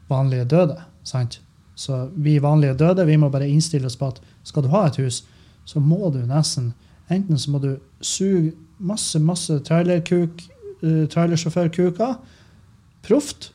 [0.08, 0.78] vanlige døde.
[1.04, 1.40] sant?
[1.74, 4.98] Så vi vanlige døde vi må bare innstille oss på at skal du ha et
[5.02, 5.24] hus,
[5.64, 6.72] så må du nesten
[7.12, 10.44] Enten så må du suge masse, masse trailerkuk,
[10.84, 12.16] uh, trailersjåførkuker
[13.04, 13.50] proft.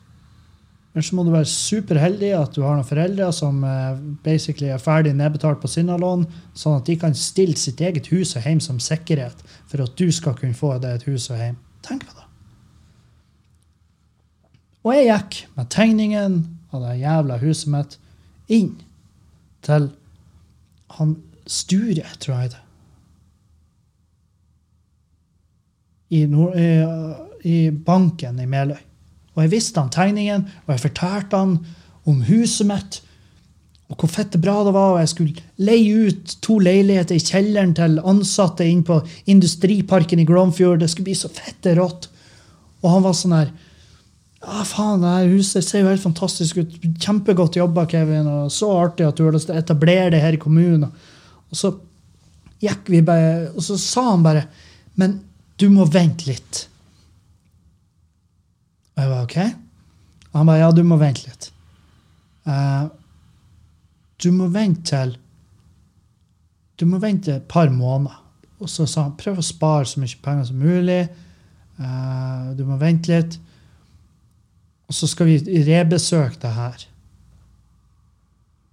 [0.90, 4.82] Eller så må du være superheldig at du har noen foreldre som uh, basically er
[4.82, 8.80] ferdig nedbetalt på Sinnalån, sånn at de kan stille sitt eget hus og hjem som
[8.82, 11.60] sikkerhet for at du skal kunne få deg et hus og hjem.
[11.86, 12.26] Tenk på det.
[14.80, 16.36] Og jeg gikk med tegningen
[16.72, 17.98] av det jævla huset mitt
[18.50, 18.72] inn
[19.66, 19.90] til
[20.96, 21.18] han
[21.50, 22.58] Sture, tror jeg det
[26.10, 26.70] i, Nord i,
[27.46, 28.80] i banken i Meløy.
[29.36, 31.54] Og jeg visste han tegningen, og jeg fortalte han
[32.08, 33.00] om huset mitt,
[33.90, 34.94] og hvor fette bra det var.
[34.94, 39.00] Og jeg skulle leie ut to leiligheter i kjelleren til ansatte inn på
[39.30, 40.78] industriparken i Glomfjord.
[40.82, 42.06] Det skulle bli så fette rått.
[42.84, 43.50] Og han var sånn her
[44.40, 46.76] ja, faen, det her huset ser jo helt fantastisk ut.
[47.02, 48.28] Kjempegodt jobba, Kevin.
[48.28, 50.88] og Så artig at du har lyst til å etablere det her i kommunen.
[51.50, 51.74] Og så
[52.62, 54.46] gikk vi bare, og så sa han bare
[55.00, 55.18] Men
[55.60, 56.64] du må vente litt.
[58.94, 59.36] Og jeg var OK?
[60.30, 61.50] Og han bare Ja, du må vente litt.
[62.48, 62.88] Uh,
[64.20, 65.18] du må vente til
[66.80, 68.16] Du må vente et par måneder.
[68.60, 71.02] Og så sa han prøv å spare så mye penger som mulig.
[71.80, 73.36] Uh, du må vente litt.
[74.88, 76.86] Og så skal vi rebesøke det her.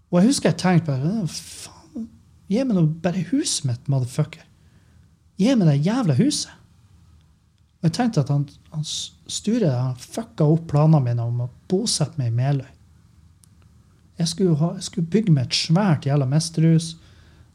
[0.07, 2.07] Og jeg husker jeg tenkte bare faen,
[2.47, 4.45] Gi meg nå bare huset mitt, motherfucker.
[5.35, 6.53] Gi meg det jævla huset.
[7.77, 8.85] Og jeg tenkte at han, han
[9.27, 12.71] Sture han fucka opp planene mine om å bosette meg i Meløy.
[14.17, 16.95] Jeg skulle, ha, jeg skulle bygge meg et svært jævla mesterhus.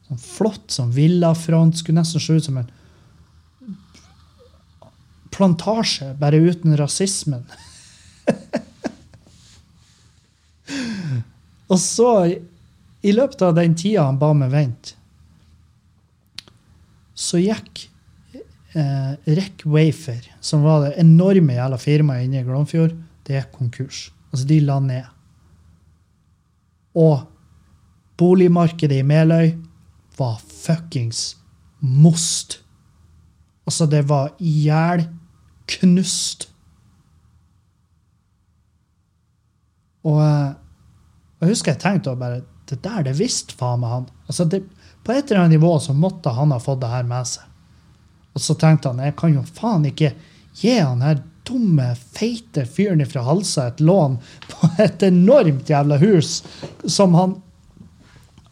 [0.07, 1.75] Sånn flott som villafront.
[1.79, 2.69] Skulle nesten se ut som en
[5.33, 7.43] plantasje, bare uten rasismen.
[11.71, 12.11] og så,
[13.03, 14.95] i løpet av den tida han ba meg vente,
[17.13, 17.87] så gikk
[18.75, 22.93] eh, Rec Wafer, som var det enorme jævla firmaet inne i Glomfjord,
[23.27, 24.11] det er konkurs.
[24.31, 25.03] Altså, de la ned.
[26.95, 27.19] Og
[28.17, 29.53] boligmarkedet i Meløy
[30.17, 31.37] var fuckings
[31.79, 32.63] most.
[33.67, 35.09] Altså, det var ihjelknust.
[40.03, 40.51] Og eh,
[41.43, 44.05] jeg husker jeg tenkte bare Det der, det visste faen meg han.
[44.27, 44.63] Altså det,
[45.03, 47.43] på et eller annet nivå så måtte han ha fått det her med seg.
[48.33, 50.13] Og så tenkte han jeg kan jo faen ikke
[50.57, 54.17] gi han her dumme, feite fyren fra Halsa et lån
[54.49, 56.41] på et enormt jævla hus
[56.85, 57.39] som han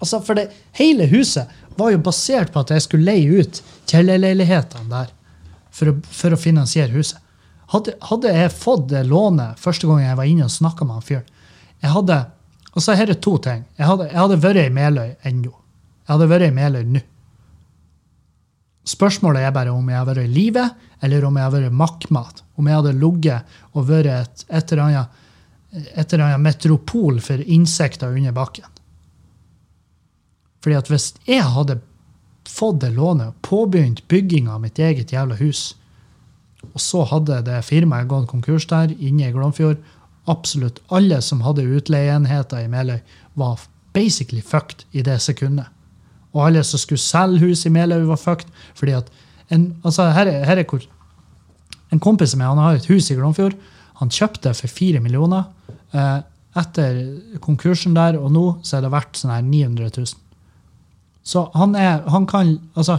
[0.02, 1.46] Altså, for det, hele huset
[1.78, 5.12] var jo basert på at jeg skulle leie ut kjellerleilighetene der
[5.70, 7.20] for å, for å finansiere huset.
[7.70, 11.06] Hadde, hadde, jeg fått det lånet første gang jeg var inne og snakka med han
[11.06, 11.30] fyren,
[11.86, 12.18] jeg hadde
[12.74, 13.62] altså her er to ting.
[13.78, 15.54] Jeg hadde, jeg hadde vært i Meløy ennå.
[15.54, 17.06] Jeg hadde vært i Meløy nå.
[18.88, 20.64] Spørsmålet er bare om jeg har vært i live,
[21.06, 22.44] eller om jeg har vært makkmat.
[22.58, 25.20] Om jeg hadde ligget og vært et, et, eller annet,
[25.94, 28.68] et eller annet metropol for insekter under bakken.
[30.62, 31.80] Fordi at hvis jeg hadde
[32.50, 35.72] fått det lånet og påbegynt bygginga av mitt eget jævla hus,
[36.74, 39.82] og så hadde det firmaet gått konkurs der inne i Glomfjord,
[40.30, 43.00] absolutt alle som hadde utleieenheter i Meløy,
[43.34, 43.62] var
[43.94, 45.70] basically fucked i det sekundet.
[46.32, 48.48] Og alle som skulle selge hus i Meløy, var fucked.
[48.76, 49.12] fordi at
[49.52, 50.84] en, altså her er, her er hvor,
[51.92, 53.56] en kompis av han har et hus i Glomfjord.
[54.00, 55.44] Han kjøpte for fire millioner.
[55.92, 56.20] Eh,
[56.62, 57.00] etter
[57.44, 60.16] konkursen der og nå så er det verdt sånn her 900 000.
[61.24, 62.98] Så han er Han kan Altså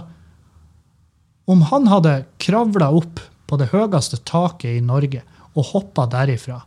[1.51, 3.19] Om han hadde kravla opp
[3.51, 6.63] på det høyeste taket i Norge og hoppa derifra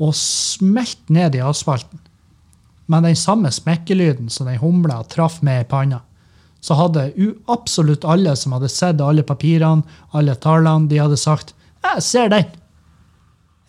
[0.00, 1.98] og smelt ned i asfalten
[2.92, 6.02] med den samme smekkelyden som den humla traff med i panna,
[6.62, 7.08] så hadde
[7.50, 9.82] absolutt alle som hadde sett alle papirene,
[10.12, 12.54] alle tallene, de hadde sagt 'Jeg ser den'.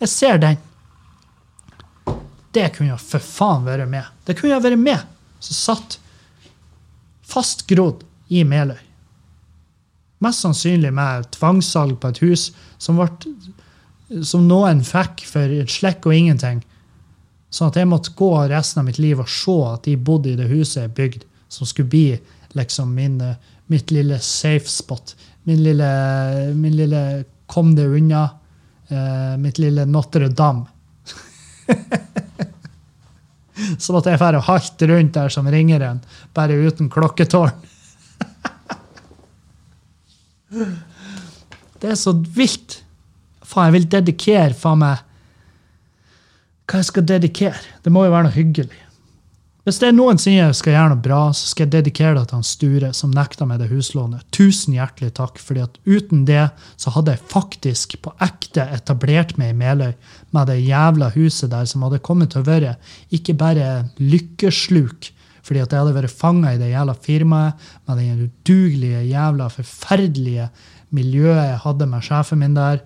[0.00, 0.56] Jeg ser den.
[2.52, 4.04] Det kunne jo for faen vært med.
[4.26, 5.00] Det kunne jo vært med,
[5.40, 5.98] som satt
[7.26, 8.78] fastgrodd i Meløy.
[10.22, 13.08] Mest sannsynlig med tvangssalg på et hus som, ble,
[14.22, 16.62] som noen fikk for et slekk og ingenting.
[17.54, 20.38] Sånn at jeg måtte gå resten av mitt liv og se at de bodde i
[20.38, 22.08] det huset jeg bygde, som skulle bli
[22.58, 23.20] liksom min,
[23.70, 25.14] mitt lille safe spot.
[25.46, 25.90] Min lille,
[26.58, 27.02] min lille
[27.46, 28.24] kom det unna.
[28.90, 30.66] Uh, mitt lille Notre-Dame.
[33.80, 36.02] Sånn at jeg får halte rundt der som ringeren,
[36.36, 37.54] bare uten klokketårn.
[41.80, 42.70] Det er så vilt.
[43.44, 44.96] Faen, jeg vil dedikere faen meg
[46.64, 47.60] Hva jeg skal dedikere?
[47.84, 48.80] Det må jo være noe hyggelig.
[49.64, 52.36] Hvis det er noensinne jeg skal gjøre noe bra, så skal jeg dedikere det til
[52.36, 54.26] han Sture, som nekta meg det huslånet.
[54.28, 56.42] Tusen hjertelig takk, fordi at uten det
[56.80, 59.94] så hadde jeg faktisk på ekte etablert meg i Meløy
[60.36, 62.74] med det jævla huset der, som hadde kommet til å være
[63.16, 65.08] ikke bare lykkesluk,
[65.44, 70.50] fordi at jeg hadde vært fanga i det jævla firmaet, med det udugelige, jævla forferdelige
[70.92, 72.84] miljøet jeg hadde med sjefen min der.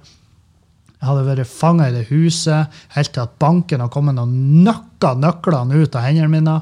[0.98, 5.14] Jeg hadde vært fanga i det huset helt til at banken har kommet og nøkka
[5.20, 6.56] nøklene ut av hendene mine.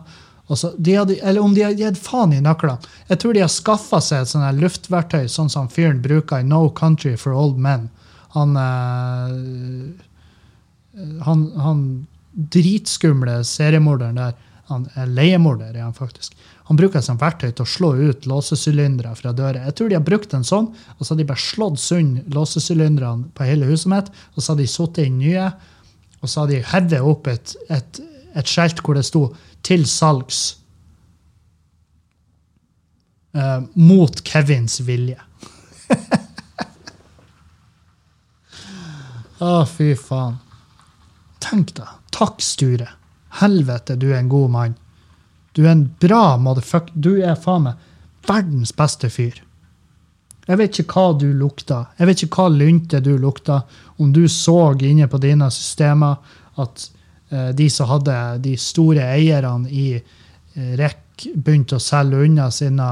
[0.54, 2.78] Så, de hadde, eller om de hadde gitt faen i nøklene.
[3.08, 6.68] Jeg tror de har skaffa seg et sånt luftverktøy, sånn som fyren bruker i No
[6.76, 7.88] Country for Old Men.
[8.36, 9.90] Han, øh,
[11.26, 11.80] han, han
[12.36, 14.36] dritskumle seriemorderen der,
[14.68, 16.36] han er leiemorder er han faktisk,
[16.66, 19.62] han bruker et som verktøy til å slå ut låsesylindere fra dører.
[19.68, 23.30] Jeg tror de har brukt en sånn, og så har de bare slått sund låsesylindrene
[23.36, 25.46] på hele huset mitt, og så har de satt inn nye,
[26.20, 28.00] og så har de hevet opp et, et,
[28.34, 29.28] et skjelt hvor det sto
[29.62, 30.56] 'til salgs'.
[33.36, 35.20] eh, mot Kevins vilje.
[39.38, 40.38] Å, fy faen.
[41.44, 41.88] Tenk deg.
[42.16, 42.88] Takk, Sture.
[43.42, 44.76] Helvete, du er en god mann.
[45.56, 46.92] Du er en bra motherfucker.
[46.94, 47.84] Du er faen meg
[48.28, 49.38] verdens beste fyr.
[50.46, 51.86] Jeg vet ikke hva du lukta.
[51.98, 53.62] Jeg vet ikke hva lynte du lukta.
[53.98, 56.20] Om du så inne på dine systemer
[56.62, 56.86] at
[57.30, 62.86] eh, de som hadde de store eierne i eh, REC, begynte å selge unna sine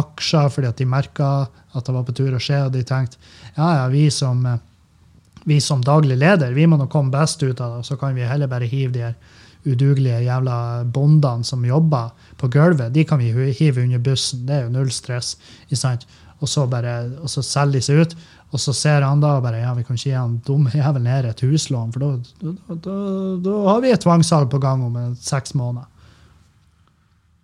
[0.00, 1.28] aksjer fordi at de merka
[1.76, 3.18] at det var på tur å skje, og de tenkte
[3.58, 4.62] ja, ja, vi som, eh,
[5.44, 8.24] vi som daglig leder vi må nå komme best ut av det, så kan vi
[8.24, 9.18] heller bare hive de her
[9.66, 14.46] udugelige jævla bondene som jobber på gulvet, de kan vi hive under bussen.
[14.46, 15.36] Det er jo null stress.
[16.38, 18.16] Og så, bare, og så selger de seg ut,
[18.52, 21.30] og så ser han da bare ja, vi kan ikke gi han dumme jævelen her
[21.30, 22.10] et huslån, for da,
[22.42, 22.96] da, da,
[23.42, 25.88] da har vi et tvangssalg på gang om seks måneder.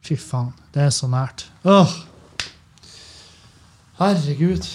[0.03, 1.47] Fy faen, det er så nært.
[1.65, 1.93] Åh!
[4.01, 4.67] Herregud.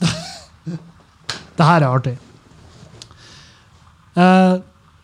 [1.56, 2.16] det her er artig.
[4.16, 4.54] Eh,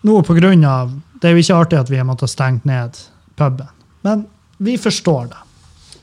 [0.06, 2.96] nå av Det er jo ikke artig at vi har måttet stenge ned
[3.36, 3.68] puben,
[4.02, 4.26] men
[4.58, 5.42] vi forstår det.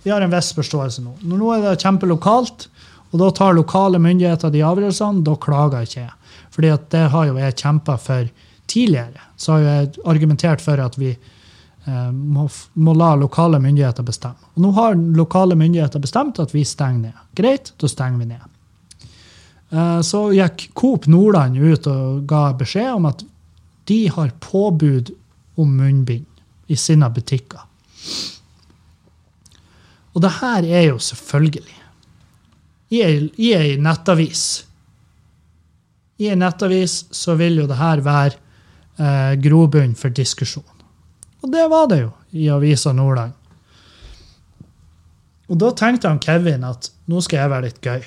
[0.03, 1.15] Vi har en viss forståelse nå.
[1.23, 2.67] Nå er det kjempelokalt,
[3.13, 5.23] og da tar lokale myndigheter de avgjørelsene.
[5.25, 6.39] Da klager ikke jeg.
[6.53, 8.27] Fordi det har jo jeg kjempa for
[8.69, 9.21] tidligere.
[9.37, 14.51] Så har jeg argumentert for at vi eh, må, må la lokale myndigheter bestemme.
[14.55, 17.21] Og nå har lokale myndigheter bestemt at vi stenger ned.
[17.37, 18.49] Greit, da stenger vi ned.
[19.71, 23.23] Eh, Så gikk Coop Nordland ut og ga beskjed om at
[23.89, 25.11] de har påbud
[25.59, 26.25] om munnbind
[26.67, 27.61] i sine butikker.
[30.13, 31.79] Og det her er jo selvfølgelig
[32.93, 34.63] i ei, nettavis.
[36.21, 38.35] I ei nettavis så vil jo det her være
[39.01, 40.67] eh, grobunn for diskusjon.
[41.41, 43.33] Og det var det jo i Avisa Nordland.
[45.49, 48.05] Og da tenkte han Kevin at nå skal jeg være litt gøy.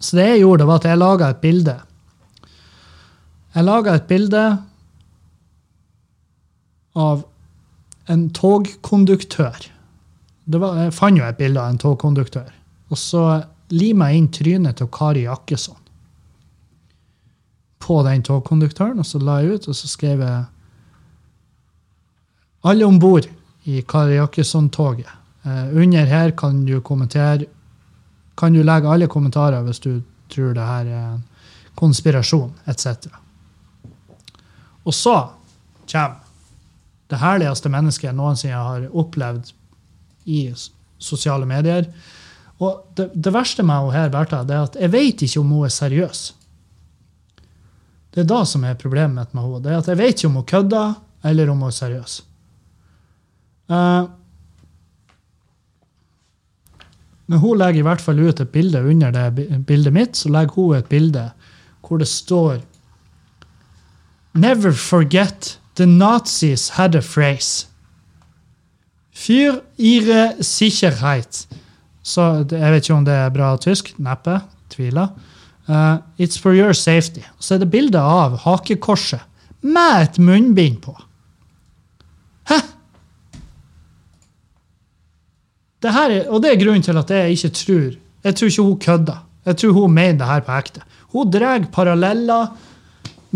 [0.00, 1.76] Så det jeg gjorde, var at jeg laga et bilde.
[3.56, 4.42] Jeg laga et bilde
[6.96, 7.22] av
[8.12, 9.70] en togkonduktør.
[10.46, 12.50] Var, jeg fant jo et bilde av en togkonduktør.
[12.92, 13.22] Og så
[13.72, 15.80] lima jeg inn trynet til Kari Jakkesson
[17.86, 20.44] på den togkonduktøren, og så la jeg ut, og så skrev jeg
[22.66, 23.28] alle om bord
[23.64, 25.10] i Kari Jakkesson-toget.
[25.46, 27.46] Eh, under her kan du kommentere
[28.36, 31.22] kan du legge alle kommentarer hvis du tror det her er en
[31.78, 33.08] konspirasjon, etc.
[34.86, 35.16] Og så
[35.90, 36.22] kommer
[37.06, 39.52] det herligste mennesket jeg noensinne har opplevd
[40.26, 40.40] i
[40.98, 41.86] sosiale medier.
[42.58, 45.52] Og det, det verste med henne her, Bertha, det er at jeg vet ikke om
[45.54, 46.22] hun er seriøs.
[48.14, 49.62] Det er da som er problemet mitt med henne.
[49.62, 50.94] Det er at jeg vet ikke om hun kødder,
[51.30, 52.20] eller om hun er seriøs.
[53.70, 54.06] Uh,
[57.26, 60.16] men hun legger i hvert fall ut et bilde under det bildet mitt.
[60.16, 61.28] Så legger hun et bilde
[61.86, 62.64] hvor det står
[64.36, 67.66] Never forget the Nazis had a phrase.
[69.12, 71.46] Für ihre Sicherheit.
[72.02, 73.94] Så jeg vet ikke om det er bra tysk.
[73.98, 74.40] Neppe.
[74.70, 75.08] Tviler.
[75.68, 77.24] Uh, it's for your safety.
[77.38, 79.24] Så er det bilde av hakekorset
[79.62, 80.94] med et munnbind på.
[82.50, 82.60] Hæ?
[85.82, 88.78] Det er, og det er grunnen til at jeg ikke tror Jeg tror ikke hun
[88.78, 89.18] kødder.
[89.46, 90.80] Jeg tror hun mener det her på ekte.
[91.14, 92.46] Hun drar paralleller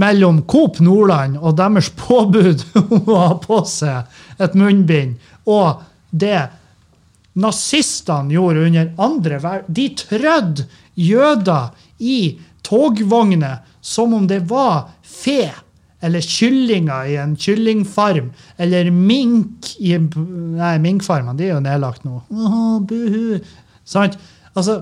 [0.01, 5.19] mellom Coop Nordland og deres påbud om å ha på seg et munnbind,
[5.51, 6.49] og det
[7.41, 9.75] nazistene gjorde under andre verden.
[9.77, 10.67] De trødde
[10.99, 11.71] jøder
[12.03, 12.21] i
[12.67, 15.51] togvogner som om det var fe
[16.01, 22.23] eller kyllinger i en kyllingfarm, eller mink i Nei, minkfarmene de er jo nedlagt nå.
[22.33, 23.37] Åh, buhu.
[23.85, 24.17] Sant?
[24.55, 24.81] Altså,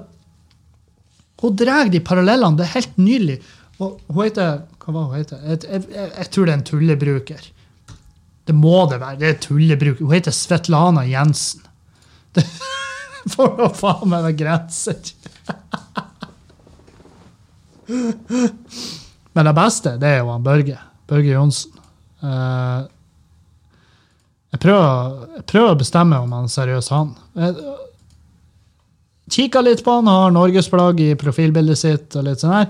[1.42, 2.58] hun drar de parallellene.
[2.58, 3.38] Det er helt nydelig.
[3.78, 5.38] Og hun heter Hva var hun heter?
[5.44, 7.42] Jeg, jeg, jeg, jeg tror det er en tullebruker.
[8.48, 9.20] Det må det være.
[9.20, 10.04] Det er tullebruker.
[10.04, 11.62] Hun heter Svetlana Jensen.
[12.34, 12.44] Det
[13.34, 15.00] får da faen meg være grenser.
[19.34, 20.78] Men det beste, det er jo han Børge.
[21.08, 21.72] Børge Johnsen.
[22.24, 22.80] Eh,
[24.52, 27.12] jeg, prøver, jeg prøver å bestemme om han er seriøs, han.
[27.38, 27.76] Jeg,
[29.28, 32.68] Kikka litt på han, har norgesflagg i profilbildet sitt, og litt sånn her.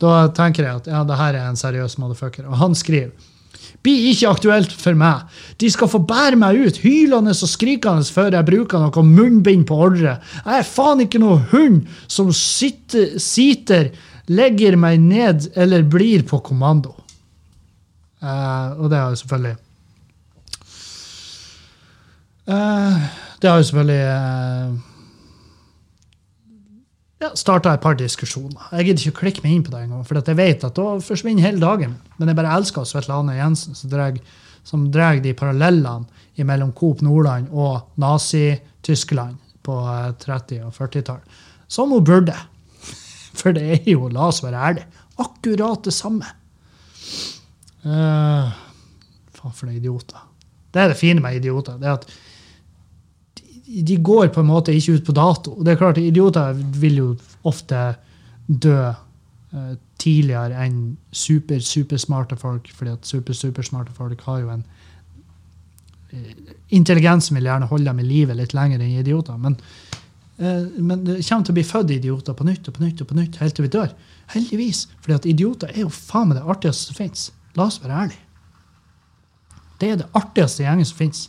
[0.00, 2.48] Da tenker jeg at ja, det her er en seriøs motherfucker.
[2.48, 3.12] Og han skriver
[3.84, 5.24] blir ikke aktuelt for meg.
[5.60, 9.78] De skal få bære meg ut, hylende og skrikende før jeg bruker noe munnbind på
[9.88, 10.18] ordre.
[10.44, 13.90] Jeg er faen ikke noe hund som sitter, sitter,
[14.30, 16.94] legger meg ned eller blir på kommando.
[18.20, 19.54] Uh, og det har jo selvfølgelig
[22.52, 23.06] uh,
[23.40, 24.74] Det har jo selvfølgelig eh,
[27.20, 28.70] ja, starta et par diskusjoner.
[28.72, 30.94] Jeg gidder ikke å klikke meg inn på det engang, for jeg vet at da
[31.04, 31.98] forsvinner hele dagen.
[32.16, 39.36] Men jeg bare elsker Svetlane Jensen, som drar, de parallellene mellom Coop Nordland og Nazi-Tyskland
[39.66, 41.20] på eh, 30- og 40-tall.
[41.68, 42.36] Som hun burde.
[43.38, 46.32] For det er jo, la oss være ærlige, akkurat det samme.
[47.80, 48.48] Uh,
[49.36, 50.20] faen for noen idioter.
[50.68, 51.78] Det er det fine med idioter.
[51.80, 52.04] det er at
[53.70, 55.54] de, går på en måte ikke ut på dato.
[55.62, 57.08] Det er klart, Idioter vil jo
[57.46, 57.84] ofte
[58.46, 60.80] dø uh, tidligere enn
[61.12, 66.32] super, supersmarte folk, fordi at super, supersmarte folk har jo en uh,
[66.74, 69.38] Intelligensen vil gjerne holde dem i live litt lenger enn idioter.
[69.38, 69.58] Men,
[70.42, 73.12] uh, men det kommer til å bli født idioter på nytt og på nytt og
[73.12, 73.94] på nytt helt til vi dør.
[74.34, 74.88] Heldigvis.
[75.00, 77.30] fordi at idioter er jo faen meg det artigste som fins.
[77.58, 78.26] La oss være ærlige.
[79.80, 81.28] Det er det artigste gjengen som fins.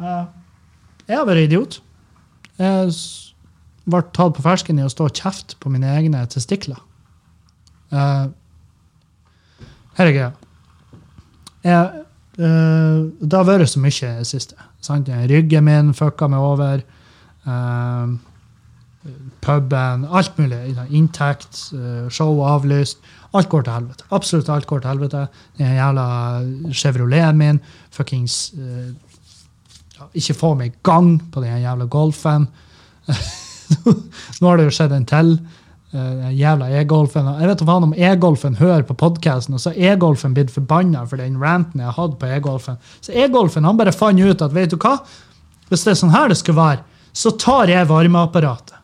[0.00, 1.80] Jeg har vært idiot.
[2.60, 2.92] Jeg
[3.90, 6.80] ble tatt på fersken i å stå og kjefte på mine egne testikler.
[7.90, 8.26] Eh,
[9.98, 10.30] her er greia.
[11.66, 12.00] Eh,
[13.20, 14.56] det har vært så mye i det siste.
[14.80, 15.08] Sant?
[15.08, 16.82] Ryggen min fucka meg over.
[17.46, 18.06] eh,
[19.40, 20.76] puben, alt mulig.
[20.90, 22.98] Inntekt, eh, show avlyst.
[23.32, 24.04] Alt går til helvete.
[24.12, 25.28] Absolutt alt går til helvete.
[25.58, 28.92] Den jævla Chevroleten min, fuckings eh,
[30.16, 32.46] ikke få meg i gang på den jævla golfen.
[34.40, 35.32] Nå har det jo skjedd en til.
[35.92, 37.28] eh, Den jævla e-golfen.
[37.40, 41.16] Jeg vet faen om e-golfen hører på podkasten, og så er e-golfen blitt forbanna for
[41.22, 42.78] den ranten jeg har hatt på e-golfen.
[43.00, 44.96] Så e-golfen han bare fant ut at vet du hva,
[45.70, 46.82] hvis det er sånn her det skulle være,
[47.12, 48.76] så tar jeg varmeapparatet.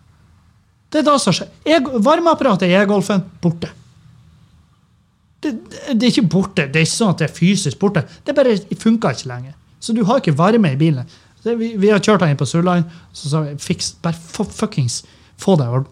[0.91, 1.49] Det er da som skjer.
[1.67, 3.69] E- Varmeapparatet i e-golfen borte.
[5.43, 6.65] Det, det, det er ikke borte.
[6.71, 8.05] Det er ikke sånn at det er fysisk borte.
[8.25, 9.56] Det bare funker ikke lenger.
[9.87, 11.07] Så du har ikke varme i bilen.
[11.47, 15.05] Vi, vi har kjørt den inn på Surline, så sa vi fiks, bare fuckings
[15.39, 15.83] få deg i.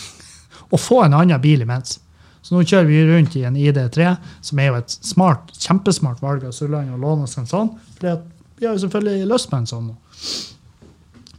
[0.72, 1.96] Og få en annen bil imens.
[2.42, 4.10] Så nå kjører vi rundt i en ID3,
[4.44, 7.72] som er jo et smart, kjempesmart valg av Surline, å låne oss en sånn.
[7.96, 8.20] For
[8.58, 9.96] vi har jo selvfølgelig lyst på en sånn nå.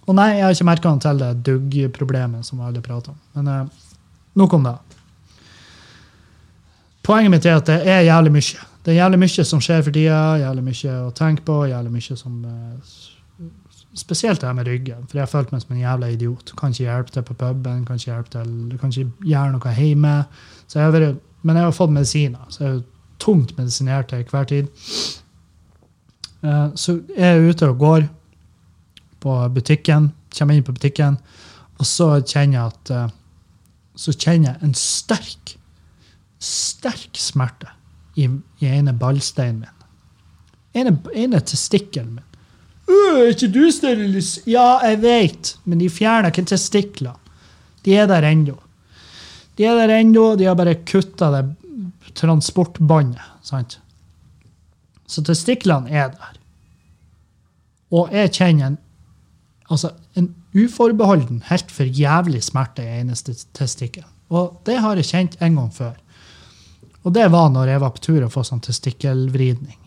[0.04, 3.20] Og nei, jeg har ikke merka til det dugg-problemet som alle prater om.
[3.38, 3.84] Men eh,
[4.40, 4.76] nok om det.
[7.04, 8.66] Poenget mitt er at det er jævlig mye.
[8.84, 12.20] Det er jævlig mye som skjer for tida, jævlig mye å tenke på, jævlig mye
[12.20, 13.02] som eh,
[13.94, 16.52] Spesielt det her med ryggen, for jeg har følt meg som en jævla idiot.
[16.58, 20.14] Kan ikke hjelpe til på puben, kan ikke hjelpe til, kan ikke gjøre noe hjemme.
[20.66, 22.80] Så jeg har vært, men jeg har fått medisiner, så jeg er
[23.22, 24.72] tungt medisinert til hver tid.
[26.42, 28.08] Eh, Så jeg er ute og går
[29.22, 31.20] på butikken, kommer inn på butikken,
[31.78, 33.14] og så kjenner jeg at eh,
[33.96, 35.56] så kjenner jeg en sterk
[36.42, 37.70] sterk smerte
[38.16, 38.28] i,
[38.60, 39.70] i ene ballsteinen min.
[40.74, 42.24] Ene, ene testikkelen min.
[42.90, 44.40] «Øh, Er ikke du sterilis?
[44.48, 47.16] Ja, jeg vet, men de fjerner ikke testiklene.
[47.86, 48.58] De er der ennå.
[49.58, 51.56] De er der ennå, de har bare kutta det
[52.16, 53.22] transportbåndet.
[53.44, 53.80] sant?
[55.08, 56.34] Så testiklene er der.
[57.92, 58.78] Og jeg kjenner en,
[59.70, 64.04] altså, en uforbeholden, helt for jævlig smerte i eneste testikkel.
[64.30, 65.94] Og det har jeg kjent en gang før.
[67.04, 69.80] Og det var når jeg var på tur å få sånn testikkelvridning.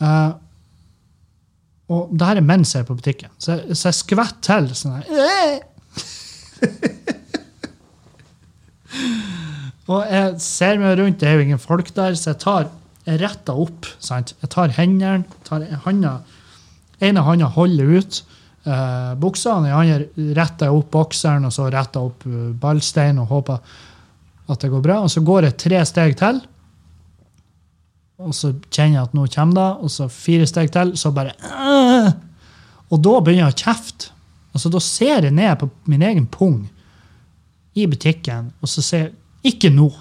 [0.00, 0.32] Uh,
[1.90, 4.76] og det her er mens jeg er på butikken, så jeg, så jeg skvetter til
[4.78, 5.04] sånn her.
[9.90, 12.68] Og jeg ser meg rundt, det er jo ingen folk der, så jeg tar
[13.08, 13.88] jeg retter opp.
[13.98, 14.34] sant?
[14.42, 16.20] Jeg tar hendene, tar handa,
[17.02, 18.20] ene handa holder ut
[18.68, 23.58] uh, buksa, den andre retter opp bokseren, og så retter opp uh, ballstein og håper
[24.50, 25.00] at det går bra.
[25.04, 26.40] Og så går jeg tre steg til,
[28.20, 31.32] og så kjenner jeg at nå kommer det, og så fire steg til, så bare
[31.40, 32.10] øh,
[32.90, 34.10] Og da begynner jeg å kjefte.
[34.50, 36.68] Altså, da ser jeg ned på min egen pung
[37.78, 39.12] i butikken, og så sier jeg
[39.46, 39.94] 'ikke nå'.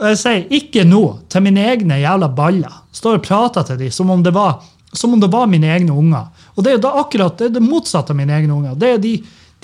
[0.00, 2.72] Og jeg sier 'ikke nå' til mine egne jævla baller.
[2.92, 4.24] Står og prater til dem som
[4.92, 6.26] som om det var mine egne unger.
[6.54, 8.76] Og det er jo da akkurat det, det motsatte av mine egne unger.
[8.78, 9.14] Det er de,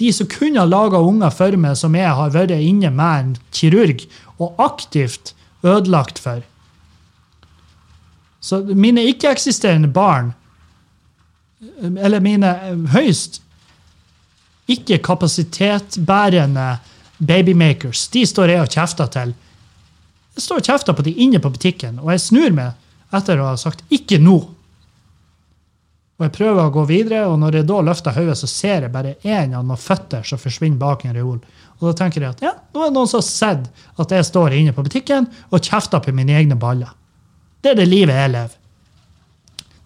[0.01, 3.36] de som kunne ha laga unger for meg, som jeg har vært inne med en
[3.55, 4.07] kirurg
[4.41, 6.43] og aktivt ødelagt for.
[8.41, 10.32] Så mine ikke-eksisterende barn,
[12.01, 12.55] eller mine
[12.95, 13.43] høyst
[14.70, 16.78] ikke-kapasitetbærende
[17.18, 19.34] babymakers, de står jeg og kjefter til.
[20.36, 22.70] Jeg står og kjefter på de inne på butikken, og jeg snur meg
[23.12, 24.59] etter å ha sagt 'ikke nå'.
[26.20, 28.92] Og jeg prøver å gå videre, og når jeg da løfter hodet, så ser jeg
[28.92, 31.38] bare én av noen føtter som forsvinner bak en reol.
[31.80, 33.70] Og da tenker jeg at ja, nå er det noen som har sett
[34.04, 36.92] at jeg står inne på butikken og kjefter på mine egne baller.
[37.64, 38.58] Det er det livet jeg lever.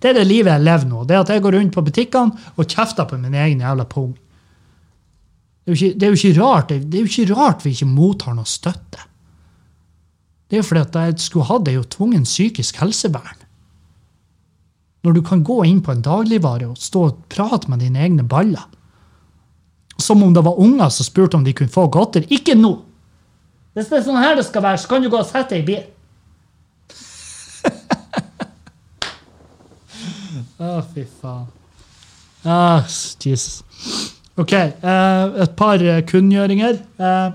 [0.03, 1.05] Det er det livet jeg lever nå.
[1.07, 4.11] Det er at jeg går rundt på butikkene og kjefter på min egen jævla pung.
[5.65, 8.35] Det er ikke, det er ikke, rart, det er jo ikke rart vi ikke mottar
[8.35, 9.07] noe støtte.
[10.51, 13.44] Det er jo fordi at jeg skulle hatt det jo tvungen psykisk helsevern.
[15.05, 18.25] Når du kan gå inn på en dagligvare og stå og prate med dine egne
[18.25, 18.65] baller.
[20.01, 22.27] Som om det var unger som spurte om de kunne få godteri.
[22.35, 22.79] Ikke nå!
[23.75, 25.61] Hvis det er sånn her det skal være, så kan du gå og sette deg
[25.65, 25.85] i bil.
[30.63, 31.47] Å, fy faen.
[32.45, 32.83] Ah,
[33.19, 33.65] Jesus.
[34.37, 34.53] OK.
[34.53, 36.79] eh, et par eh, kunngjøringer.
[36.99, 37.31] Eh,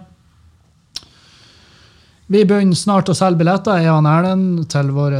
[2.29, 5.17] vi begynner snart å selge billetter, jeg og Erlend, til vår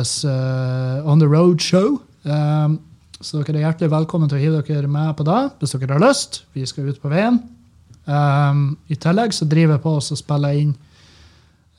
[1.10, 1.98] On the Road-show.
[1.98, 2.09] Um,
[3.20, 6.04] så dere er hjertelig velkommen til å hive dere med på det hvis dere har
[6.04, 6.44] lyst.
[6.56, 7.42] Vi skal ut på veien.
[8.10, 10.72] Um, I tillegg så driver jeg på og spiller inn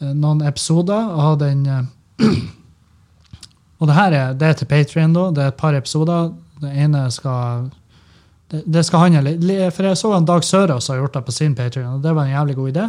[0.03, 1.81] uh, noen episoder av den uh,
[3.81, 5.23] Og det her er, det er til Patrion, da.
[5.33, 6.29] Det er et par episoder.
[6.61, 7.71] Det ene skal
[8.53, 9.33] det, det skal handle
[9.73, 12.29] For jeg så en Dag Sørås har gjort det på sin Patrion, og det var
[12.29, 12.87] en jævlig god idé.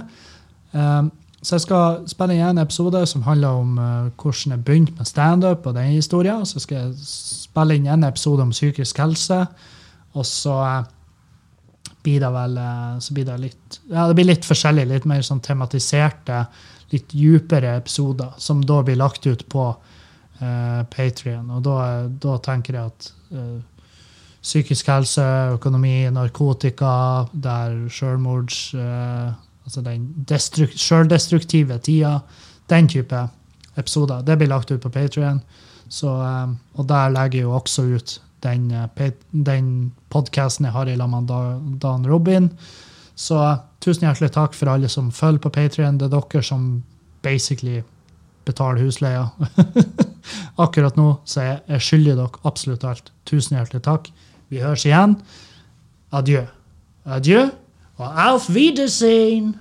[0.73, 1.11] Um,
[1.41, 5.09] så jeg skal spille inn en episode som handler om uh, hvordan jeg begynte med
[5.09, 5.65] standup.
[5.65, 6.45] og den historien.
[6.45, 9.39] Så skal jeg spille inn en episode om psykisk helse.
[10.13, 10.83] Og så uh,
[12.05, 14.85] blir det vel uh, så blir det litt ja, det blir litt forskjellig.
[14.85, 16.45] Litt mer sånn tematiserte,
[16.93, 21.49] litt dypere episoder som da blir lagt ut på uh, Patrion.
[21.57, 23.13] Og da, da, tenker jeg at
[24.41, 25.23] psykisk helse,
[25.55, 28.67] økonomi, narkotika, der selvmords
[29.65, 30.09] altså den
[30.75, 32.19] sjøldestruktive tida,
[32.69, 33.27] den type
[33.77, 34.21] episoder.
[34.21, 35.41] Det blir lagt ut på Patrion.
[36.03, 40.95] Um, og der legger jeg jo også ut den, uh, den podkasten jeg har i
[40.95, 41.27] lag med
[41.81, 42.49] Dan Robin.
[43.15, 45.99] Så uh, tusen hjertelig takk for alle som følger på Patrion.
[45.99, 46.83] Det er dere som
[47.21, 47.81] basically
[48.45, 49.27] betaler husleia.
[50.63, 53.11] Akkurat nå så jeg skylder dere absolutt alt.
[53.25, 54.11] Tusen hjertelig takk.
[54.49, 55.19] Vi høres igjen.
[56.11, 56.45] Adjø.
[57.05, 57.49] Adjø.
[58.01, 59.59] Auf Wiedersehen!